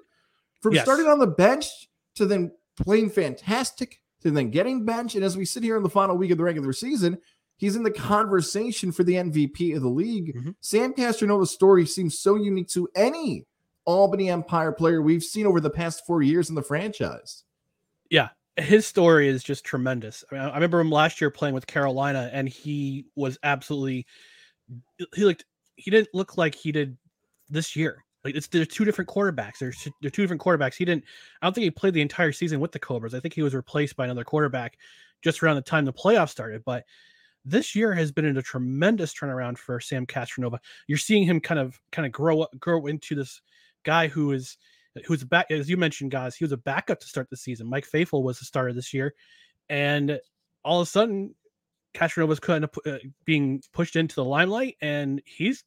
[0.62, 0.84] From yes.
[0.84, 1.68] starting on the bench
[2.16, 5.16] to then playing fantastic to then getting benched.
[5.16, 7.18] And as we sit here in the final week of the regular season,
[7.58, 10.36] he's in the conversation for the MVP of the league.
[10.36, 10.52] Mm-hmm.
[10.62, 13.46] Sam Castronova's story seems so unique to any
[13.86, 17.44] Albany Empire player we've seen over the past four years in the franchise.
[18.10, 20.24] Yeah, his story is just tremendous.
[20.32, 24.06] I, mean, I remember him last year playing with Carolina, and he was absolutely
[25.14, 26.98] he looked he didn't look like he did
[27.50, 28.05] this year.
[28.26, 29.60] Like it's there's two different quarterbacks.
[29.60, 30.74] There's there two different quarterbacks.
[30.74, 31.04] He didn't.
[31.42, 33.14] I don't think he played the entire season with the Cobras.
[33.14, 34.80] I think he was replaced by another quarterback
[35.24, 36.64] just around the time the playoffs started.
[36.66, 36.86] But
[37.46, 40.58] this year has been in a tremendous turnaround for Sam Castronova.
[40.88, 43.42] You're seeing him kind of kind of grow up, grow into this
[43.84, 44.58] guy who is
[45.06, 46.36] who's back as you mentioned, guys.
[46.36, 47.70] He was a backup to start the season.
[47.70, 49.14] Mike Faithful was the starter this year,
[49.70, 50.20] and
[50.64, 51.36] all of a sudden,
[51.94, 55.64] Castronova's kind of uh, being pushed into the limelight, and he's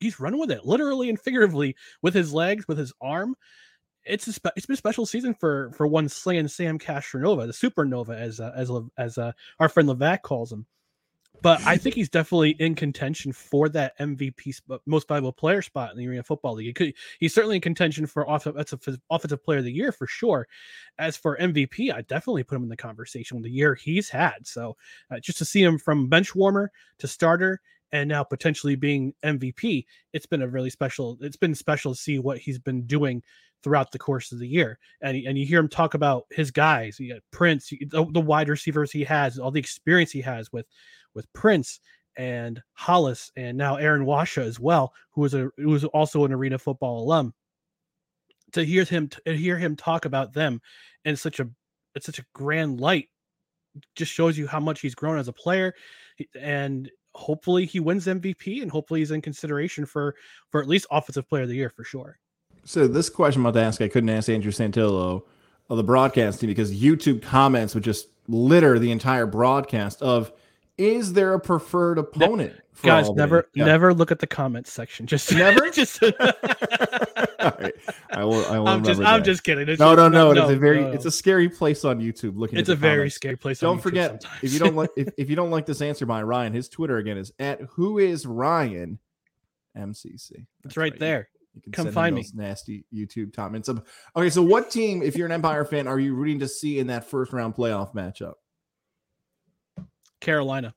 [0.00, 3.34] he's running with it, literally and figuratively, with his legs, with his arm.
[4.04, 7.52] It's a spe- it's been a special season for for one slaying Sam Castronova, the
[7.52, 10.66] supernova, as uh, as as uh, our friend Levac calls him
[11.42, 15.92] but I think he's definitely in contention for that MVP sp- most valuable player spot
[15.92, 16.74] in the Arena Football League.
[16.74, 18.80] Could, he's certainly in contention for offensive
[19.10, 20.46] offensive player of the year for sure.
[20.98, 24.46] As for MVP, I definitely put him in the conversation with the year he's had.
[24.46, 24.76] So
[25.10, 27.60] uh, just to see him from bench warmer to starter
[27.92, 31.16] and now potentially being MVP, it's been a really special.
[31.20, 33.22] It's been special to see what he's been doing
[33.62, 34.78] throughout the course of the year.
[35.00, 37.00] And, and you hear him talk about his guys,
[37.32, 40.66] Prince, the, the wide receivers he has, all the experience he has with
[41.14, 41.80] with Prince
[42.16, 46.32] and Hollis and now Aaron Washa as well, who was a who was also an
[46.32, 47.34] arena football alum.
[48.52, 50.60] To hear him to hear him talk about them
[51.04, 51.48] in such a
[51.94, 53.08] it's such a grand light
[53.94, 55.74] just shows you how much he's grown as a player
[56.40, 60.14] and hopefully he wins MVP and hopefully he's in consideration for
[60.50, 62.18] for at least offensive player of the year for sure.
[62.64, 65.22] So this question I'm about to ask, I couldn't ask Andrew Santillo
[65.68, 70.32] of the broadcast team because YouTube comments would just litter the entire broadcast of
[70.78, 72.54] is there a preferred opponent?
[72.82, 73.22] Guys, Albany?
[73.22, 73.64] never yeah.
[73.64, 75.06] never look at the comments section.
[75.06, 75.70] Just never.
[75.70, 76.02] just.
[77.60, 77.74] Right.
[78.10, 78.46] I will.
[78.46, 79.00] I will I'm just.
[79.00, 79.68] I'm just kidding.
[79.68, 80.42] It's no, just, no, no, no.
[80.44, 80.80] It's a very.
[80.80, 80.92] No.
[80.92, 82.36] It's a scary place on YouTube.
[82.36, 82.58] Looking.
[82.58, 83.14] It's a very comments.
[83.16, 83.60] scary place.
[83.60, 86.52] Don't forget if you don't like if, if you don't like this answer by Ryan,
[86.52, 88.98] his Twitter again is at who is Ryan,
[89.76, 90.30] MCC.
[90.30, 91.28] That's it's right, right there.
[91.56, 92.24] You can come find me.
[92.34, 93.68] Nasty YouTube comments.
[93.68, 93.82] Um,
[94.14, 96.88] okay, so what team, if you're an Empire fan, are you rooting to see in
[96.88, 98.34] that first round playoff matchup?
[100.20, 100.74] Carolina.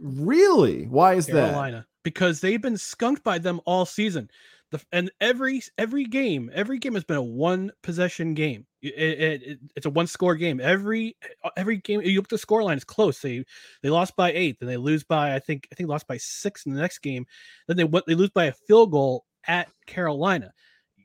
[0.00, 0.86] Really?
[0.86, 1.46] Why is Carolina.
[1.46, 1.52] that?
[1.52, 1.86] Carolina.
[2.02, 4.28] Because they've been skunked by them all season.
[4.74, 8.66] The, and every every game, every game has been a one possession game.
[8.82, 10.60] It, it, it, it's a one score game.
[10.60, 11.16] Every
[11.56, 13.20] every game, you look at the score line, it's close.
[13.20, 13.44] They
[13.84, 16.66] they lost by eight, then they lose by I think I think lost by six
[16.66, 17.24] in the next game.
[17.68, 20.52] Then they what they lose by a field goal at Carolina.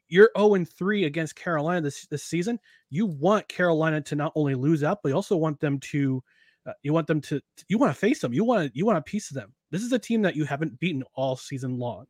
[0.07, 2.59] You're 0 3 against Carolina this, this season.
[2.89, 6.23] You want Carolina to not only lose out, but you also want them to
[6.65, 8.33] uh, you want them to you want to face them.
[8.33, 9.53] You want you want a piece of them.
[9.69, 12.07] This is a team that you haven't beaten all season long,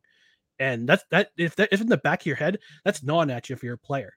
[0.60, 1.30] and that's that.
[1.36, 3.74] If that if in the back of your head, that's gnawing at you if you're
[3.74, 4.12] a player.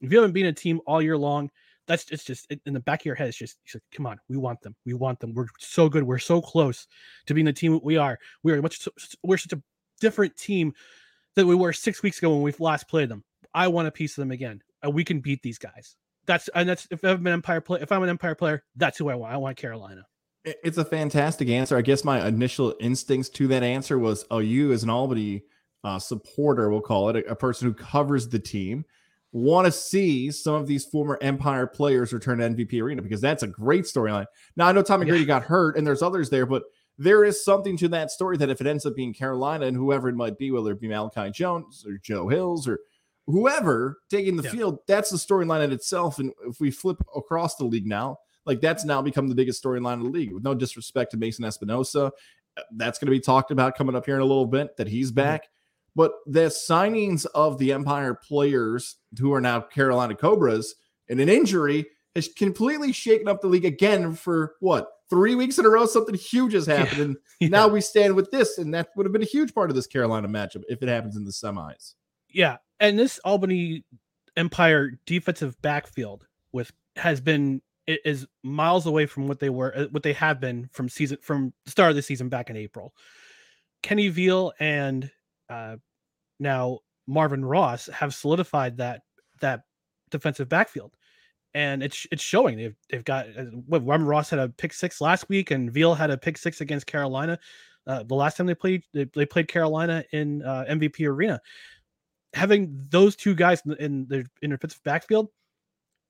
[0.00, 1.50] If you haven't been a team all year long,
[1.86, 3.28] that's it's just in the back of your head.
[3.28, 4.74] It's just, just come on, we want them.
[4.86, 5.34] We want them.
[5.34, 6.04] We're so good.
[6.04, 6.86] We're so close
[7.26, 8.18] to being the team we are.
[8.42, 8.88] We are much.
[9.22, 9.62] We're such a
[10.00, 10.72] different team
[11.34, 13.24] that we were six weeks ago when we last played them.
[13.52, 14.62] I want a piece of them again.
[14.88, 15.96] We can beat these guys
[16.28, 19.08] that's and that's if I'm an Empire player, if I'm an Empire player, that's who
[19.08, 19.32] I want.
[19.32, 20.06] I want Carolina.
[20.44, 21.76] It's a fantastic answer.
[21.76, 25.42] I guess my initial instincts to that answer was, oh, you as an Albany
[25.84, 28.84] uh, supporter, we'll call it a, a person who covers the team,
[29.32, 33.42] want to see some of these former Empire players return to MVP Arena because that's
[33.42, 34.26] a great storyline.
[34.56, 36.62] Now I know Tommy Grady got hurt, and there's others there, but
[36.98, 40.08] there is something to that story that if it ends up being Carolina and whoever
[40.08, 42.80] it might be, whether it be Malachi Jones or Joe Hills or
[43.26, 44.50] whoever taking the yeah.
[44.50, 46.18] field, that's the storyline in itself.
[46.18, 49.94] And if we flip across the league now, like that's now become the biggest storyline
[49.94, 50.32] of the league.
[50.32, 54.06] With no disrespect to Mason Espinosa, uh, that's going to be talked about coming up
[54.06, 55.16] here in a little bit that he's mm-hmm.
[55.16, 55.42] back.
[55.42, 55.57] Mm-hmm.
[55.98, 60.76] But the signings of the Empire players who are now Carolina Cobras
[61.08, 65.66] and an injury has completely shaken up the league again for what three weeks in
[65.66, 65.86] a row.
[65.86, 67.48] Something huge has happened, and yeah.
[67.48, 69.88] now we stand with this, and that would have been a huge part of this
[69.88, 71.94] Carolina matchup if it happens in the semis.
[72.30, 73.84] Yeah, and this Albany
[74.36, 80.04] Empire defensive backfield with has been is miles away from what they were uh, what
[80.04, 82.94] they have been from season from the start of the season back in April.
[83.82, 85.10] Kenny Veal and
[85.50, 85.76] uh,
[86.38, 89.02] now Marvin Ross have solidified that
[89.40, 89.62] that
[90.10, 90.94] defensive backfield,
[91.54, 92.56] and it's it's showing.
[92.56, 95.94] They've they've got uh, what Marvin Ross had a pick six last week, and Veal
[95.94, 97.38] had a pick six against Carolina.
[97.86, 101.40] Uh, the last time they played they, they played Carolina in uh, MVP Arena
[102.34, 105.28] having those two guys in, their in their defensive backfield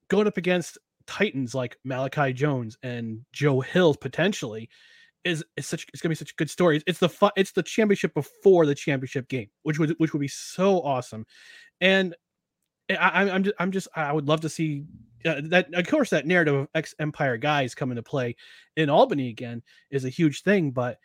[0.08, 4.68] going up against Titans like Malachi Jones and Joe Hills potentially
[5.24, 6.82] is is such it's gonna be such good story.
[6.86, 10.80] It's the it's the championship before the championship game, which would which would be so
[10.82, 11.26] awesome.
[11.80, 12.14] And
[12.90, 14.84] I, am I'm just, I'm just I would love to see
[15.24, 15.72] uh, that.
[15.74, 18.36] Of course, that narrative of ex Empire guys coming to play
[18.76, 20.98] in Albany again is a huge thing, but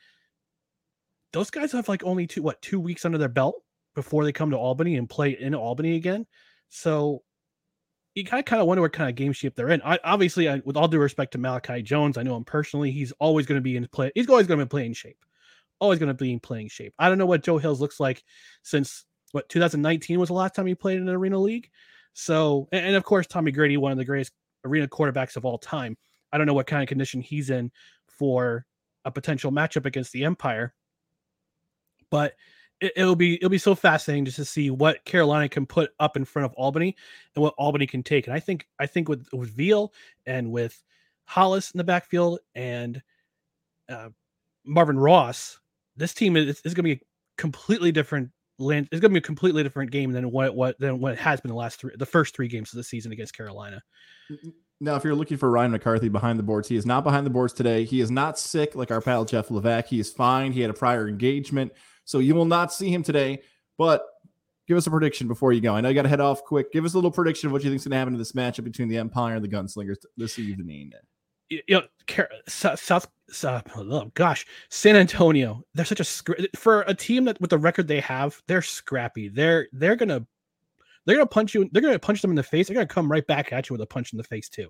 [1.33, 3.55] those guys have like only two what two weeks under their belt
[3.95, 6.25] before they come to Albany and play in Albany again.
[6.69, 7.23] So
[8.15, 9.81] you kind of kind of wonder what kind of game shape they're in.
[9.83, 12.91] I, obviously, I, with all due respect to Malachi Jones, I know him personally.
[12.91, 14.11] He's always going to be in play.
[14.13, 15.17] He's always going to be playing shape.
[15.79, 16.93] Always going to be in playing shape.
[16.99, 18.23] I don't know what Joe Hills looks like
[18.61, 21.69] since what 2019 was the last time he played in an arena league.
[22.13, 24.31] So, and, and of course, Tommy Grady, one of the greatest
[24.63, 25.97] arena quarterbacks of all time.
[26.31, 27.71] I don't know what kind of condition he's in
[28.07, 28.65] for
[29.05, 30.73] a potential matchup against the Empire.
[32.11, 32.33] But
[32.95, 36.17] it, will be it'll be so fascinating just to see what Carolina can put up
[36.17, 36.95] in front of Albany
[37.35, 38.27] and what Albany can take.
[38.27, 39.93] And I think I think with with Veal
[40.25, 40.81] and with
[41.25, 43.01] Hollis in the backfield and
[43.89, 44.09] uh,
[44.65, 45.59] Marvin Ross,
[45.95, 46.99] this team is, is going to be a
[47.37, 48.29] completely different
[48.59, 48.87] land.
[48.91, 51.41] It's going to be a completely different game than what what than what it has
[51.41, 53.81] been the last three, the first three games of the season against Carolina.
[54.79, 57.29] Now, if you're looking for Ryan McCarthy behind the boards, he is not behind the
[57.29, 57.85] boards today.
[57.85, 59.85] He is not sick like our pal Jeff Levac.
[59.85, 60.51] He is fine.
[60.51, 61.71] He had a prior engagement,
[62.05, 63.41] so you will not see him today.
[63.77, 64.05] But
[64.67, 65.75] give us a prediction before you go.
[65.75, 66.71] I know you got to head off quick.
[66.71, 68.33] Give us a little prediction of what you think is going to happen in this
[68.33, 70.91] matchup between the Empire and the Gunslingers this evening
[71.49, 71.83] you know,
[72.47, 72.79] South,
[73.29, 75.63] South, oh gosh, San Antonio.
[75.73, 79.29] They're such a for a team that with the record they have, they're scrappy.
[79.29, 80.25] They're they're gonna
[81.05, 81.69] they're gonna punch you.
[81.71, 82.67] They're gonna punch them in the face.
[82.67, 84.69] They're gonna come right back at you with a punch in the face too.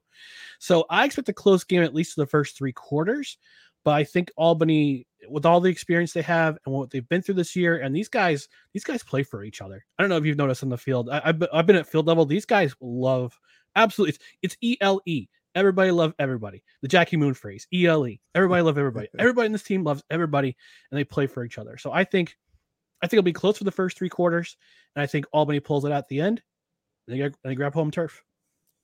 [0.60, 3.38] So I expect a close game at least for the first three quarters.
[3.84, 7.36] But I think Albany, with all the experience they have and what they've been through
[7.36, 9.86] this year, and these guys, these guys play for each other.
[9.98, 11.10] I don't know if you've noticed on the field.
[11.10, 12.26] I, have I've been at field level.
[12.26, 13.38] These guys love
[13.76, 14.16] absolutely.
[14.16, 15.28] It's, it's E L E.
[15.56, 16.64] Everybody love everybody.
[16.82, 18.16] The Jackie Moon phrase, ELE.
[18.34, 19.08] Everybody love everybody.
[19.20, 20.56] Everybody in this team loves everybody,
[20.92, 21.78] and they play for each other.
[21.78, 22.36] So I think,
[23.02, 24.58] I think it'll be close for the first three quarters,
[24.96, 26.42] and I think Albany pulls it out at the end.
[27.08, 28.24] They, get, they grab home turf.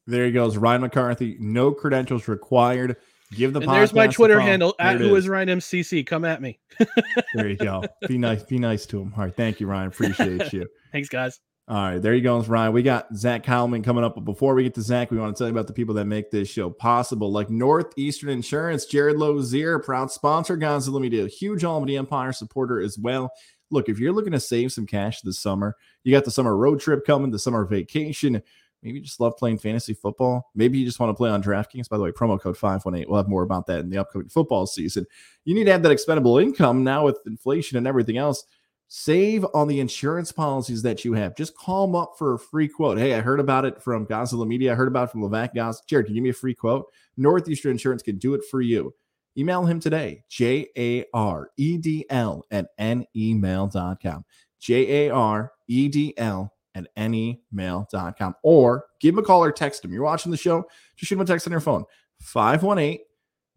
[0.05, 1.37] There he goes, Ryan McCarthy.
[1.39, 2.97] No credentials required.
[3.31, 6.05] Give the and there's my Twitter handle at who is Ryan MCC.
[6.05, 6.59] Come at me.
[7.35, 7.83] there you go.
[8.07, 8.43] Be nice.
[8.43, 9.13] Be nice to him.
[9.15, 9.35] All right.
[9.35, 9.87] Thank you, Ryan.
[9.89, 10.67] Appreciate you.
[10.91, 11.39] Thanks, guys.
[11.69, 12.73] All right, there you go, Ryan.
[12.73, 14.15] We got Zach Heilman coming up.
[14.15, 16.05] But before we get to Zach, we want to tell you about the people that
[16.05, 21.95] make this show possible, like Northeastern Insurance, Jared Lozier, proud sponsor, Gonzalo Media, huge Albany
[21.95, 23.29] Empire supporter as well.
[23.69, 26.79] Look, if you're looking to save some cash this summer, you got the summer road
[26.79, 28.41] trip coming, the summer vacation.
[28.81, 30.49] Maybe you just love playing fantasy football.
[30.55, 31.89] Maybe you just want to play on DraftKings.
[31.89, 33.09] By the way, promo code 518.
[33.09, 35.05] We'll have more about that in the upcoming football season.
[35.43, 38.45] You need to have that expendable income now with inflation and everything else.
[38.87, 41.35] Save on the insurance policies that you have.
[41.35, 42.97] Just call them up for a free quote.
[42.97, 44.71] Hey, I heard about it from Gonzalo Media.
[44.71, 45.81] I heard about it from Levac Gaz.
[45.85, 46.87] Jared, can you give me a free quote?
[47.15, 48.93] Northeastern Insurance can do it for you.
[49.37, 54.25] Email him today, J A R E D L at nemail.com.
[54.59, 58.35] J A R E D L at nemail.com.
[58.43, 59.91] Or give him a call or text him.
[59.91, 60.65] You're watching the show,
[60.95, 61.85] just shoot him a text on your phone
[62.21, 62.99] 518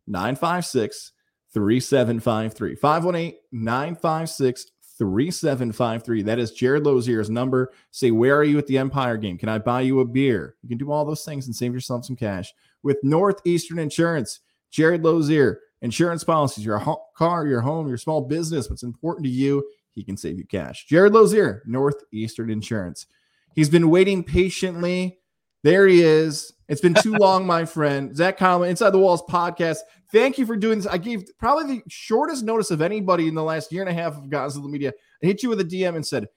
[0.06, 1.12] 956
[1.52, 2.74] 3753.
[2.76, 4.66] 518 956
[4.98, 6.22] 3753.
[6.22, 7.72] That is Jared Lozier's number.
[7.90, 9.38] Say, where are you at the Empire game?
[9.38, 10.56] Can I buy you a beer?
[10.62, 12.52] You can do all those things and save yourself some cash
[12.82, 14.40] with Northeastern Insurance.
[14.70, 16.80] Jared Lozier, insurance policies, your
[17.14, 19.62] car, your home, your small business, what's important to you,
[19.94, 20.86] he can save you cash.
[20.86, 23.06] Jared Lozier, Northeastern Insurance.
[23.54, 25.18] He's been waiting patiently.
[25.62, 26.52] There he is.
[26.68, 28.16] It's been too long, my friend.
[28.16, 29.78] Zach Conlon, Inside the Walls podcast.
[30.10, 30.86] Thank you for doing this.
[30.86, 34.16] I gave probably the shortest notice of anybody in the last year and a half
[34.16, 34.92] of Gonzalo Media.
[35.22, 36.28] I hit you with a DM and said,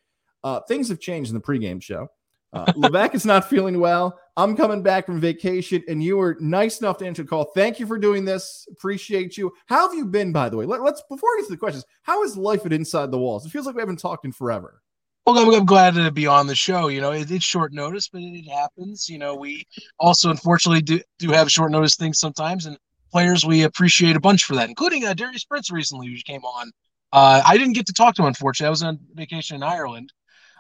[0.43, 2.07] uh, things have changed in the pregame show.
[2.55, 4.17] Uh, Levac is not feeling well.
[4.37, 7.51] I'm coming back from vacation, and you were nice enough to answer the call.
[7.55, 8.67] Thank you for doing this.
[8.71, 9.51] Appreciate you.
[9.67, 10.65] How have you been, by the way?
[10.65, 11.85] Let, us before we get to the questions.
[12.03, 13.45] How is life at Inside the Walls?
[13.45, 14.81] It feels like we haven't talked in forever.
[15.25, 16.87] Well, I'm, I'm glad to be on the show.
[16.87, 19.09] You know, it, it's short notice, but it, it happens.
[19.09, 19.65] You know, we
[19.99, 22.77] also unfortunately do do have short notice things sometimes, and
[23.11, 26.71] players we appreciate a bunch for that, including uh, Darius Prince recently, who came on.
[27.11, 28.67] Uh, I didn't get to talk to him, unfortunately.
[28.67, 30.11] I was on vacation in Ireland,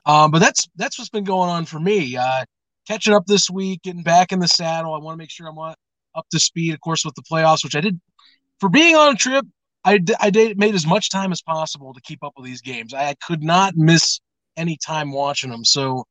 [0.05, 2.15] um, but that's that's what's been going on for me.
[2.17, 2.45] Uh,
[2.87, 4.93] catching up this week, getting back in the saddle.
[4.93, 7.75] I want to make sure I'm up to speed, of course, with the playoffs, which
[7.75, 7.99] I did
[8.59, 9.45] for being on a trip.
[9.83, 12.93] I, I did, made as much time as possible to keep up with these games.
[12.93, 14.19] I, I could not miss
[14.57, 15.63] any time watching them.
[15.63, 16.05] So,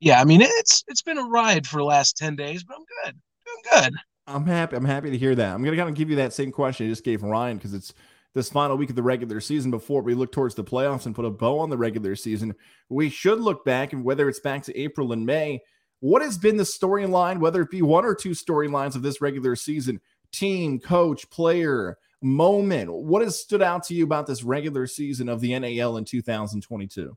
[0.00, 2.84] yeah, I mean, it's it's been a ride for the last ten days, but I'm
[3.04, 3.20] good.
[3.48, 3.94] I'm good.
[4.26, 4.76] I'm happy.
[4.76, 5.54] I'm happy to hear that.
[5.54, 7.94] I'm gonna kind of give you that same question I just gave Ryan because it's
[8.34, 11.24] this final week of the regular season before we look towards the playoffs and put
[11.24, 12.54] a bow on the regular season.
[12.88, 15.62] We should look back and whether it's back to April and May,
[16.00, 19.56] what has been the storyline, whether it be one or two storylines of this regular
[19.56, 20.00] season,
[20.32, 22.92] team, coach, player, moment.
[22.92, 27.16] What has stood out to you about this regular season of the NAL in 2022?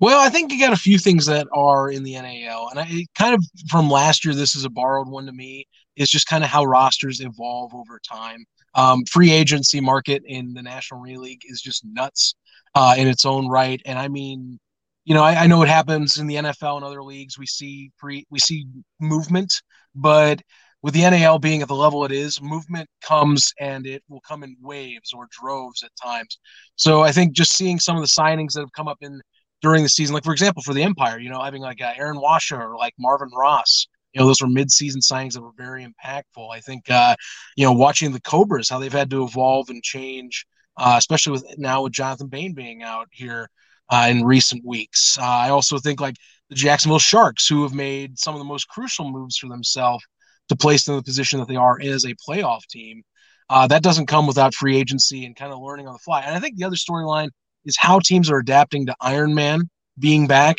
[0.00, 3.06] Well, I think you got a few things that are in the NAL, and I
[3.14, 4.34] kind of from last year.
[4.34, 5.68] This is a borrowed one to me.
[5.96, 8.44] Is just kind of how rosters evolve over time.
[8.74, 12.34] Um, free agency market in the National League is just nuts
[12.74, 14.58] uh, in its own right, and I mean,
[15.04, 17.38] you know, I, I know what happens in the NFL and other leagues.
[17.38, 18.66] We see free, we see
[19.00, 19.52] movement,
[19.94, 20.40] but
[20.82, 24.42] with the NAL being at the level it is, movement comes and it will come
[24.42, 26.38] in waves or droves at times.
[26.76, 29.20] So I think just seeing some of the signings that have come up in
[29.60, 30.12] during the season.
[30.12, 33.30] Like for example, for the Empire, you know, having like Aaron Washer or like Marvin
[33.32, 36.52] Ross you know, those were mid-season signings that were very impactful.
[36.52, 37.16] I think, uh,
[37.56, 40.46] you know, watching the Cobras, how they've had to evolve and change,
[40.76, 43.48] uh, especially with now with Jonathan Bain being out here
[43.90, 45.18] uh, in recent weeks.
[45.18, 46.16] Uh, I also think like
[46.48, 50.04] the Jacksonville Sharks, who have made some of the most crucial moves for themselves
[50.48, 53.02] to place them in the position that they are as a playoff team.
[53.48, 56.22] Uh, that doesn't come without free agency and kind of learning on the fly.
[56.22, 57.28] And I think the other storyline
[57.64, 60.58] is how teams are adapting to Iron Man being back.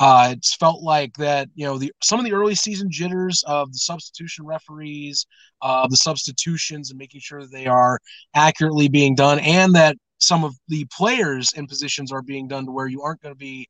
[0.00, 3.72] Uh, it's felt like that, you know, the some of the early season jitters of
[3.72, 5.26] the substitution referees,
[5.60, 7.98] uh, the substitutions, and making sure that they are
[8.34, 12.72] accurately being done, and that some of the players in positions are being done to
[12.72, 13.66] where you aren't going to be,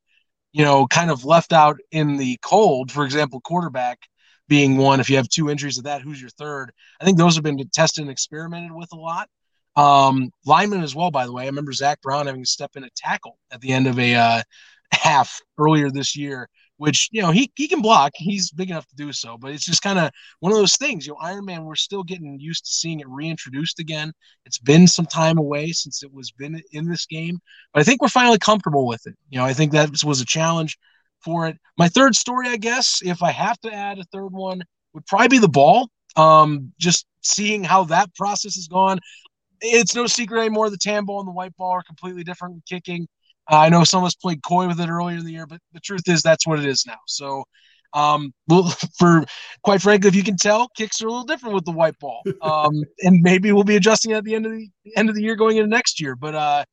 [0.51, 2.91] you know, kind of left out in the cold.
[2.91, 3.99] For example, quarterback
[4.47, 4.99] being one.
[4.99, 6.71] If you have two injuries of that, who's your third?
[7.01, 9.29] I think those have been tested and experimented with a lot.
[9.75, 11.43] Um, lineman as well, by the way.
[11.43, 14.15] I remember Zach Brown having to step in a tackle at the end of a
[14.15, 14.41] uh,
[14.91, 18.11] half earlier this year, which you know he he can block.
[18.15, 21.05] He's big enough to do so, but it's just kind of one of those things.
[21.05, 21.65] You know, Iron Man.
[21.65, 24.11] We're still getting used to seeing it reintroduced again.
[24.45, 27.39] It's been some time away since it was been in this game,
[27.73, 29.15] but I think we're finally comfortable with it.
[29.29, 30.77] You know, I think that was a challenge
[31.23, 31.57] for it.
[31.77, 34.61] My third story, I guess, if I have to add a third one,
[34.93, 35.89] would probably be the ball.
[36.15, 38.99] Um, just seeing how that process has gone.
[39.61, 40.69] It's no secret anymore.
[40.69, 43.07] The ball and the white ball are completely different kicking.
[43.49, 45.79] I know some of us played coy with it earlier in the year, but the
[45.79, 46.99] truth is that's what it is now.
[47.07, 47.43] So,
[47.93, 48.69] um, well,
[48.99, 49.25] for
[49.63, 52.21] quite frankly, if you can tell, kicks are a little different with the white ball.
[52.41, 55.35] Um, and maybe we'll be adjusting at the end of the end of the year
[55.35, 56.15] going into next year.
[56.15, 56.65] But uh,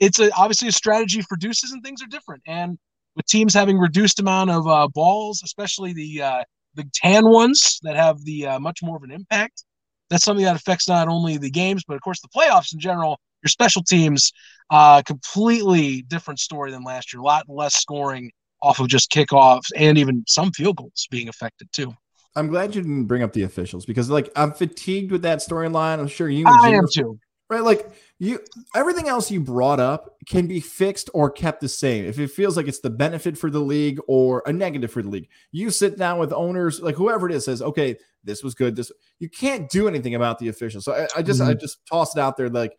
[0.00, 2.42] it's a, obviously a strategy for deuces and things are different.
[2.46, 2.78] And
[3.16, 7.96] with teams having reduced amount of uh, balls, especially the uh, the tan ones that
[7.96, 9.64] have the uh, much more of an impact.
[10.10, 13.18] That's something that affects not only the games, but of course the playoffs in general.
[13.44, 14.32] Your special teams,
[14.70, 17.20] uh, completely different story than last year.
[17.20, 18.30] A lot less scoring
[18.62, 21.92] off of just kickoffs and even some field goals being affected too.
[22.36, 26.00] I'm glad you didn't bring up the officials because, like, I'm fatigued with that storyline.
[26.00, 26.46] I'm sure you.
[26.48, 27.18] I am too
[27.50, 27.62] right?
[27.62, 28.40] Like you,
[28.74, 32.04] everything else you brought up can be fixed or kept the same.
[32.04, 35.08] If it feels like it's the benefit for the league or a negative for the
[35.08, 38.76] league, you sit down with owners, like whoever it is, says, "Okay, this was good."
[38.76, 40.84] This you can't do anything about the officials.
[40.84, 41.50] So I, I just, mm-hmm.
[41.50, 42.76] I just toss it out there, like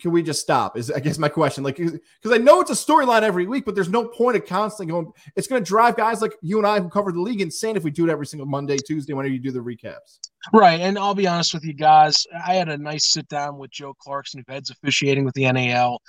[0.00, 0.76] can we just stop?
[0.76, 1.64] Is I guess my question.
[1.64, 2.00] Like, because
[2.32, 5.10] I know it's a storyline every week, but there's no point of constantly going.
[5.36, 7.84] It's going to drive guys like you and I who cover the league insane if
[7.84, 10.18] we do it every single Monday, Tuesday, whenever you do the recaps.
[10.52, 12.26] Right, and I'll be honest with you guys.
[12.46, 16.00] I had a nice sit down with Joe Clarkson, who heads officiating with the NAL.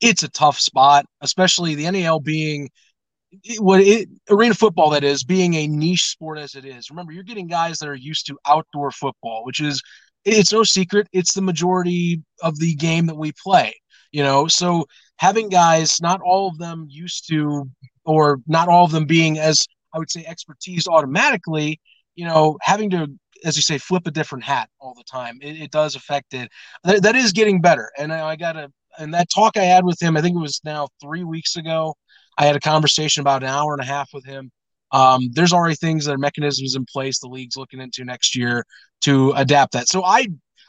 [0.00, 2.70] It's a tough spot, especially the NAL being
[3.58, 6.90] what it, arena football that is being a niche sport as it is.
[6.90, 9.82] Remember, you're getting guys that are used to outdoor football, which is
[10.26, 13.74] it's no secret it's the majority of the game that we play
[14.12, 14.46] you know?
[14.46, 14.86] So
[15.18, 17.68] having guys not all of them used to
[18.04, 21.80] or not all of them being as i would say expertise automatically
[22.14, 23.08] you know having to
[23.44, 26.50] as you say flip a different hat all the time it, it does affect it.
[26.84, 27.90] That, that is getting better.
[27.98, 30.40] And I, I got a and that talk i had with him i think it
[30.40, 31.94] was now three weeks ago
[32.38, 34.50] i had a conversation about an hour and a half with him
[34.92, 38.64] um, there's already things that are mechanisms in place the league's looking into next year
[39.02, 39.88] to adapt that.
[39.88, 40.26] So I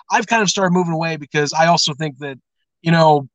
[0.10, 2.38] I've kind of started moving away because I also think that
[2.82, 3.28] you know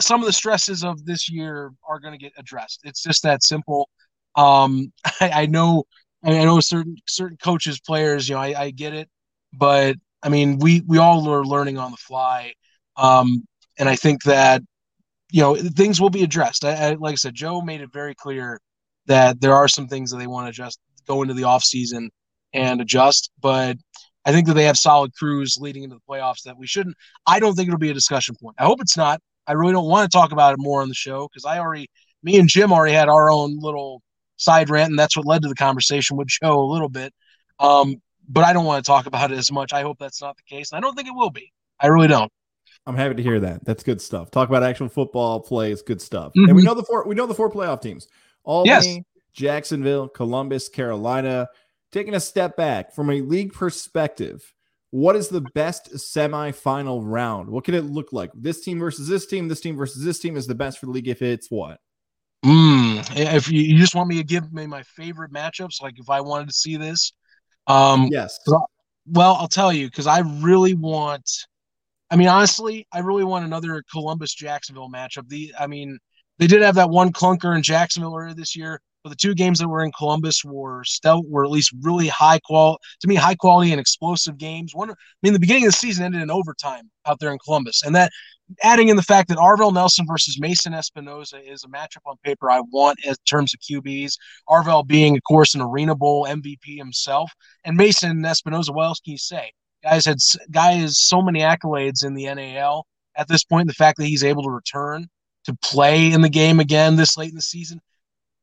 [0.00, 2.80] some of the stresses of this year are going to get addressed.
[2.84, 3.88] It's just that simple.
[4.36, 5.84] Um, I, I know
[6.22, 9.08] I know certain certain coaches, players, you know, I, I get it,
[9.52, 12.54] but I mean, we we all are learning on the fly,
[12.96, 13.46] um,
[13.78, 14.62] and I think that
[15.30, 16.64] you know things will be addressed.
[16.64, 18.60] I, I, like I said, Joe made it very clear
[19.06, 22.10] that there are some things that they want to just go into the off season
[22.52, 23.76] and adjust, but
[24.24, 26.96] I think that they have solid crews leading into the playoffs that we shouldn't.
[27.26, 28.56] I don't think it'll be a discussion point.
[28.58, 29.20] I hope it's not.
[29.46, 31.88] I really don't want to talk about it more on the show because I already,
[32.22, 34.02] me and Jim already had our own little
[34.36, 37.12] side rant, and that's what led to the conversation with Joe a little bit.
[37.58, 37.96] Um,
[38.28, 39.72] but I don't want to talk about it as much.
[39.72, 40.72] I hope that's not the case.
[40.72, 41.52] I don't think it will be.
[41.80, 42.30] I really don't.
[42.86, 43.64] I'm happy to hear that.
[43.64, 44.30] That's good stuff.
[44.30, 46.32] Talk about actual football plays, good stuff.
[46.36, 46.48] Mm-hmm.
[46.48, 48.08] And we know the four we know the four playoff teams.
[48.44, 49.04] Albany, yes.
[49.32, 51.48] Jacksonville, Columbus, Carolina,
[51.92, 54.54] taking a step back from a league perspective,
[54.90, 57.48] what is the best semifinal round?
[57.48, 58.30] What can it look like?
[58.34, 60.92] This team versus this team, this team versus this team is the best for the
[60.92, 61.78] league if it's what?
[62.44, 66.08] Mm, if you, you just want me to give me my favorite matchups, like if
[66.08, 67.12] I wanted to see this,
[67.66, 68.38] um, yes.
[69.06, 71.28] Well, I'll tell you because I really want.
[72.10, 75.28] I mean, honestly, I really want another Columbus Jacksonville matchup.
[75.28, 75.98] The, I mean,
[76.40, 78.80] they did have that one clunker in Jacksonville earlier this year.
[79.04, 82.38] but the two games that were in Columbus were stout, were at least really high
[82.40, 84.74] quality to me, high quality and explosive games.
[84.74, 87.82] One, I mean, the beginning of the season ended in overtime out there in Columbus,
[87.82, 88.10] and that
[88.62, 92.50] adding in the fact that Arvell Nelson versus Mason Espinosa is a matchup on paper
[92.50, 94.14] I want in terms of QBs.
[94.48, 97.30] Arvell being, of course, an Arena Bowl MVP himself,
[97.64, 98.72] and Mason Espinosa.
[98.72, 99.52] What else can you say?
[99.82, 100.16] Guys had
[100.50, 103.68] guy has so many accolades in the NAL at this point.
[103.68, 105.08] The fact that he's able to return
[105.44, 107.80] to play in the game again this late in the season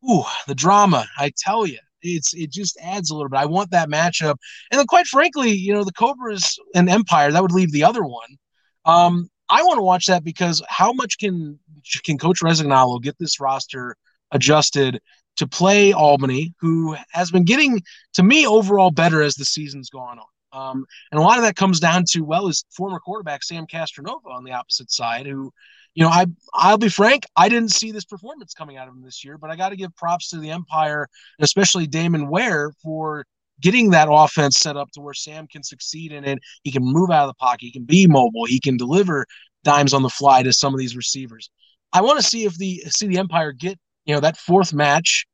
[0.09, 1.05] ooh, the drama.
[1.17, 3.39] I tell you, it's it just adds a little bit.
[3.39, 4.35] I want that matchup,
[4.71, 8.03] and then quite frankly, you know, the Cobras and Empire that would leave the other
[8.03, 8.37] one.
[8.85, 11.59] Um, I want to watch that because how much can
[12.03, 13.95] can Coach Resignalo get this roster
[14.31, 14.99] adjusted
[15.37, 17.81] to play Albany, who has been getting
[18.13, 20.25] to me overall better as the season's gone on.
[20.53, 24.31] Um, and a lot of that comes down to well, his former quarterback Sam Castronova
[24.31, 25.51] on the opposite side, who
[25.97, 29.01] you know, I I'll be frank, I didn't see this performance coming out of him
[29.01, 31.07] this year, but I got to give props to the Empire,
[31.39, 33.25] especially Damon Ware for
[33.61, 36.37] getting that offense set up to where Sam can succeed in it.
[36.61, 39.25] He can move out of the pocket, he can be mobile, he can deliver
[39.63, 41.49] dimes on the fly to some of these receivers.
[41.91, 45.25] I want to see if the see the Empire get you know that fourth match,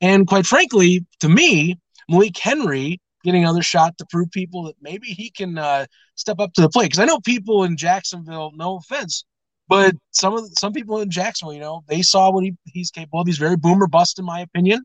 [0.00, 5.06] and quite frankly, to me, Malik Henry getting another shot to prove people that maybe
[5.06, 6.86] he can uh, step up to the plate.
[6.86, 9.24] Because I know people in Jacksonville, no offense,
[9.68, 13.20] but some of some people in Jacksonville, you know, they saw what he, he's capable
[13.20, 13.26] of.
[13.26, 14.82] He's very boomer bust, in my opinion.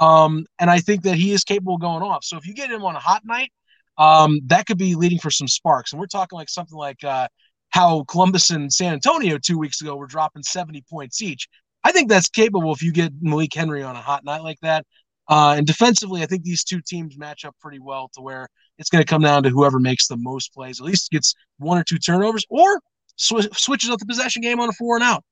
[0.00, 2.24] Um, and I think that he is capable of going off.
[2.24, 3.50] So if you get him on a hot night,
[3.96, 5.92] um, that could be leading for some sparks.
[5.92, 7.26] And we're talking like something like uh,
[7.70, 11.48] how Columbus and San Antonio two weeks ago were dropping 70 points each.
[11.84, 14.86] I think that's capable if you get Malik Henry on a hot night like that.
[15.28, 18.48] Uh, and defensively, I think these two teams match up pretty well to where
[18.78, 21.76] it's going to come down to whoever makes the most plays, at least gets one
[21.76, 22.80] or two turnovers, or
[23.18, 25.24] sw- switches up the possession game on a four and out.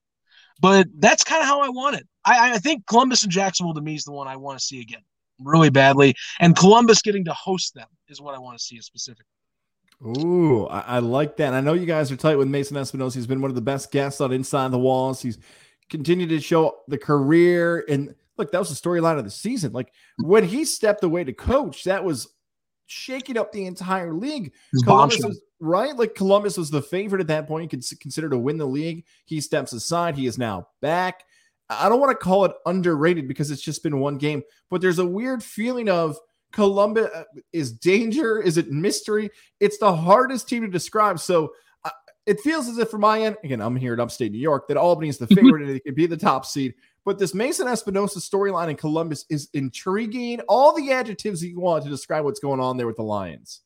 [0.60, 2.06] But that's kind of how I want it.
[2.24, 4.80] I, I think Columbus and Jacksonville to me is the one I want to see
[4.80, 5.02] again
[5.40, 6.14] really badly.
[6.40, 9.26] And Columbus getting to host them is what I want to see specifically.
[10.04, 11.48] Ooh, I, I, like that.
[11.48, 13.18] And I know you guys are tight with Mason Espinosa.
[13.18, 15.22] He's been one of the best guests on Inside the Walls.
[15.22, 15.38] He's
[15.88, 17.84] continued to show the career.
[17.88, 19.72] And look, that was the storyline of the season.
[19.72, 22.28] Like when he stepped away to coach, that was
[22.86, 24.52] shaking up the entire league.
[24.84, 25.94] Columbus was, right?
[25.94, 27.64] Like Columbus was the favorite at that point.
[27.64, 29.04] You could consider to win the league.
[29.24, 30.16] He steps aside.
[30.16, 31.24] He is now back.
[31.68, 35.00] I don't want to call it underrated because it's just been one game, but there's
[35.00, 36.16] a weird feeling of
[36.52, 38.40] Columbus uh, is danger.
[38.40, 39.30] Is it mystery?
[39.60, 41.18] It's the hardest team to describe.
[41.18, 41.52] So
[42.26, 44.76] it feels as if, from my end, again, I'm here in upstate New York, that
[44.76, 45.46] Albany is the mm-hmm.
[45.46, 46.74] favorite and it could be the top seed.
[47.04, 50.40] But this Mason Espinosa storyline in Columbus is intriguing.
[50.48, 53.62] All the adjectives that you want to describe what's going on there with the Lions.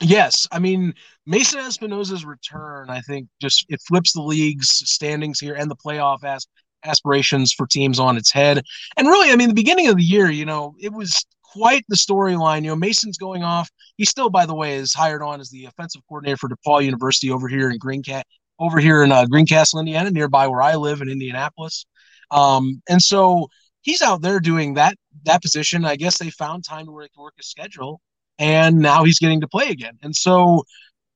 [0.00, 0.92] Yes, I mean
[1.24, 6.24] Mason Espinosa's return, I think, just it flips the league's standings here and the playoff
[6.24, 6.46] as
[6.84, 8.62] aspirations for teams on its head.
[8.96, 11.24] And really, I mean, the beginning of the year, you know, it was
[11.54, 12.62] quite the storyline.
[12.62, 13.70] You know, Mason's going off.
[13.96, 17.30] He still, by the way, is hired on as the offensive coordinator for DePauw University
[17.30, 18.24] over here in Greencastle,
[18.58, 21.86] over here in uh, Greencastle, Indiana, nearby where I live in Indianapolis.
[22.30, 23.48] Um, and so
[23.82, 25.84] he's out there doing that that position.
[25.84, 28.00] I guess they found time to work, work a schedule,
[28.38, 29.98] and now he's getting to play again.
[30.02, 30.64] And so,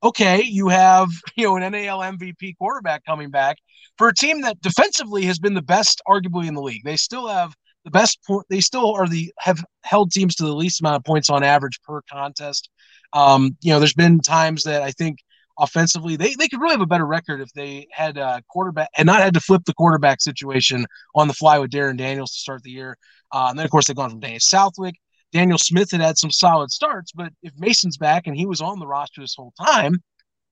[0.02, 3.56] okay, you have you know an NAL MVP quarterback coming back
[3.96, 6.84] for a team that defensively has been the best, arguably in the league.
[6.84, 7.54] They still have
[7.88, 8.46] the best point.
[8.50, 11.80] They still are the have held teams to the least amount of points on average
[11.82, 12.68] per contest.
[13.12, 15.18] Um, you know, there's been times that I think
[15.58, 16.16] offensively.
[16.16, 19.20] They they could really have a better record if they had a quarterback and not
[19.20, 22.70] had to flip the quarterback situation on the fly with Darren Daniels to start the
[22.70, 22.96] year.
[23.32, 24.94] Uh, and then of course they've gone from Daniel Southwick.
[25.32, 28.78] Daniel Smith had had some solid starts, but if Mason's back and he was on
[28.78, 30.02] the roster this whole time,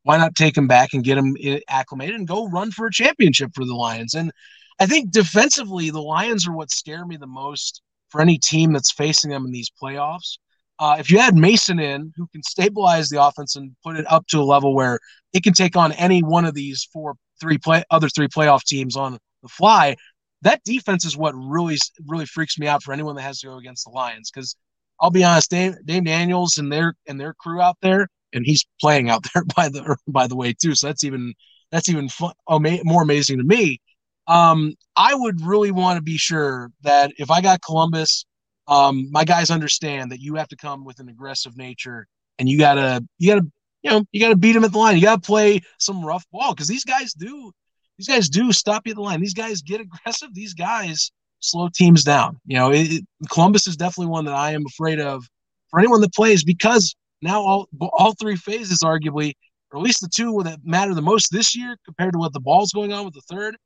[0.03, 1.34] why not take him back and get him
[1.68, 4.14] acclimated and go run for a championship for the Lions?
[4.14, 4.30] And
[4.79, 8.93] I think defensively, the Lions are what scare me the most for any team that's
[8.93, 10.37] facing them in these playoffs
[10.79, 14.27] uh, if you add Mason in, who can stabilize the offense and put it up
[14.29, 14.99] to a level where
[15.33, 18.97] it can take on any one of these four, three play, other three playoff teams
[18.97, 19.97] on the fly,
[20.43, 23.57] that defense is what really, really freaks me out for anyone that has to go
[23.57, 24.31] against the Lions.
[24.33, 24.55] Because
[25.01, 28.66] I'll be honest, Dame, Dame Daniels and their and their crew out there, and he's
[28.81, 30.74] playing out there by the by the way too.
[30.74, 31.33] So that's even
[31.70, 33.81] that's even fun, more amazing to me.
[34.29, 38.24] Um, I would really want to be sure that if I got Columbus
[38.68, 42.07] um, my guys understand that you have to come with an aggressive nature
[42.39, 43.47] and you gotta you gotta
[43.83, 44.97] you know you gotta beat them at the line.
[44.97, 47.53] You gotta play some rough ball because these guys do
[47.99, 49.20] these guys do stop you at the line.
[49.20, 50.35] These guys get aggressive.
[50.35, 52.41] These guys slow teams down.
[52.47, 55.24] You know it, columbus is definitely one that i am afraid of
[55.70, 59.33] for anyone that plays because now all all three phases arguably
[59.70, 62.41] or at least the two that matter the most this year compared to what the
[62.41, 63.57] ball's going on with the third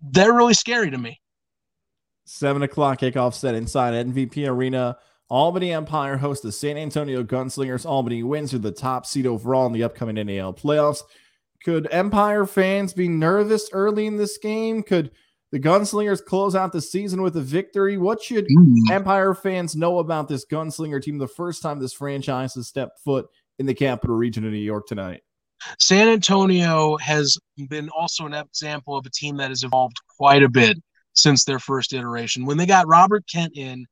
[0.00, 1.20] they're really scary to me
[2.30, 4.98] Seven o'clock kickoff set inside MVP Arena.
[5.30, 7.86] Albany Empire hosts the San Antonio Gunslingers.
[7.86, 11.00] Albany wins are the top seed overall in the upcoming NAL playoffs.
[11.64, 14.82] Could Empire fans be nervous early in this game?
[14.82, 15.10] Could
[15.52, 17.96] the Gunslingers close out the season with a victory?
[17.96, 18.90] What should Mm.
[18.90, 23.26] Empire fans know about this Gunslinger team the first time this franchise has stepped foot
[23.58, 25.22] in the capital region of New York tonight?
[25.78, 27.36] San Antonio has
[27.68, 30.78] been also an example of a team that has evolved quite a bit
[31.14, 32.46] since their first iteration.
[32.46, 33.86] When they got Robert Kent in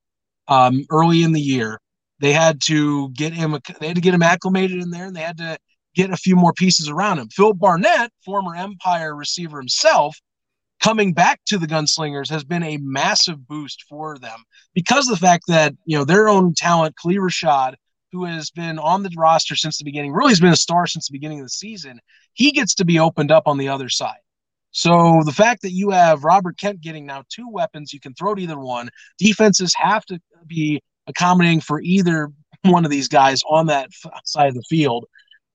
[0.48, 1.80] um, early in the year,
[2.20, 3.58] they had to get him.
[3.80, 5.58] They had to get him acclimated in there, and they had to
[5.94, 7.28] get a few more pieces around him.
[7.28, 10.16] Phil Barnett, former Empire receiver himself,
[10.82, 14.44] coming back to the Gunslingers has been a massive boost for them
[14.74, 17.74] because of the fact that you know their own talent, Khalil Rashad,
[18.12, 21.08] who has been on the roster since the beginning, really has been a star since
[21.08, 22.00] the beginning of the season.
[22.34, 24.18] He gets to be opened up on the other side.
[24.70, 28.34] So the fact that you have Robert Kent getting now two weapons, you can throw
[28.34, 28.90] to either one.
[29.18, 32.30] Defenses have to be accommodating for either
[32.62, 33.88] one of these guys on that
[34.24, 35.06] side of the field.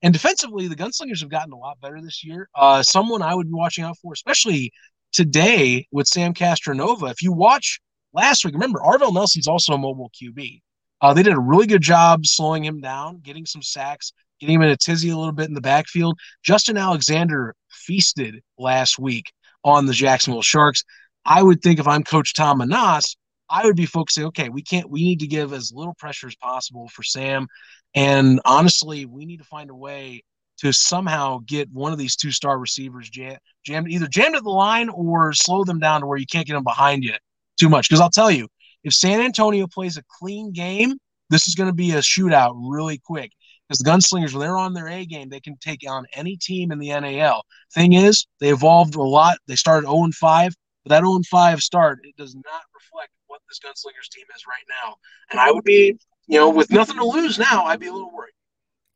[0.01, 2.49] And defensively, the Gunslingers have gotten a lot better this year.
[2.55, 4.71] Uh, someone I would be watching out for, especially
[5.13, 7.11] today with Sam Castronova.
[7.11, 7.79] If you watch
[8.13, 10.61] last week, remember Arvell Nelson's also a mobile QB.
[11.01, 14.61] Uh, they did a really good job slowing him down, getting some sacks, getting him
[14.61, 16.17] in a tizzy a little bit in the backfield.
[16.43, 19.31] Justin Alexander feasted last week
[19.63, 20.83] on the Jacksonville Sharks.
[21.25, 23.15] I would think if I'm Coach Tom Menas,
[23.49, 26.35] I would be focusing, okay, we can't, we need to give as little pressure as
[26.35, 27.47] possible for Sam.
[27.93, 30.23] And honestly, we need to find a way
[30.59, 34.49] to somehow get one of these two star receivers jam, jammed, either jammed at the
[34.49, 37.13] line or slow them down to where you can't get them behind you
[37.59, 37.89] too much.
[37.89, 38.47] Because I'll tell you,
[38.83, 40.97] if San Antonio plays a clean game,
[41.29, 43.31] this is going to be a shootout really quick.
[43.67, 46.71] Because the Gunslingers, when they're on their A game, they can take on any team
[46.71, 47.43] in the NAL.
[47.73, 49.37] Thing is, they evolved a lot.
[49.47, 50.53] They started 0 5,
[50.83, 54.65] but that 0 5 start, it does not reflect what this Gunslingers team is right
[54.83, 54.95] now.
[55.29, 58.11] And I would be, you know, with nothing to lose now, I'd be a little
[58.13, 58.33] worried.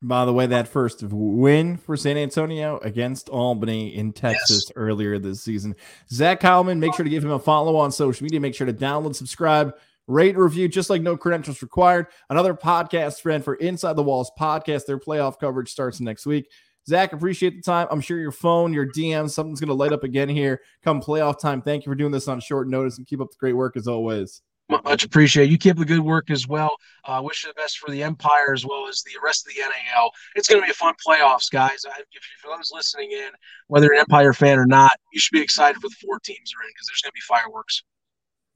[0.08, 4.72] By the way, that first win for San Antonio against Albany in Texas Yes.
[4.76, 5.76] earlier this season.
[6.12, 8.39] Zach Heilman, make sure to give him a follow on social media.
[8.39, 9.74] Make sure to download, subscribe,
[10.06, 12.06] rate, review, just like no credentials required.
[12.30, 14.86] Another podcast friend for Inside the Walls podcast.
[14.86, 16.51] Their playoff coverage starts next week.
[16.88, 17.88] Zach, appreciate the time.
[17.89, 21.39] I'm sure your phone, your DM, something's going to light up again here come playoff
[21.39, 21.64] time.
[21.64, 23.88] Thank you for doing this on short notice and keep up the great work as
[23.88, 24.43] always.
[24.68, 25.51] Much appreciated.
[25.51, 26.76] You keep the good work as well.
[27.03, 29.61] Uh, wish you the best for the Empire as well as the rest of the
[29.61, 30.11] NAL.
[30.36, 31.86] It's going to be a fun playoffs, guys.
[31.86, 33.30] I, if, if those listening in,
[33.68, 36.63] whether an Empire fan or not, you should be excited for the four teams are
[36.63, 37.84] in because there's going to be fireworks.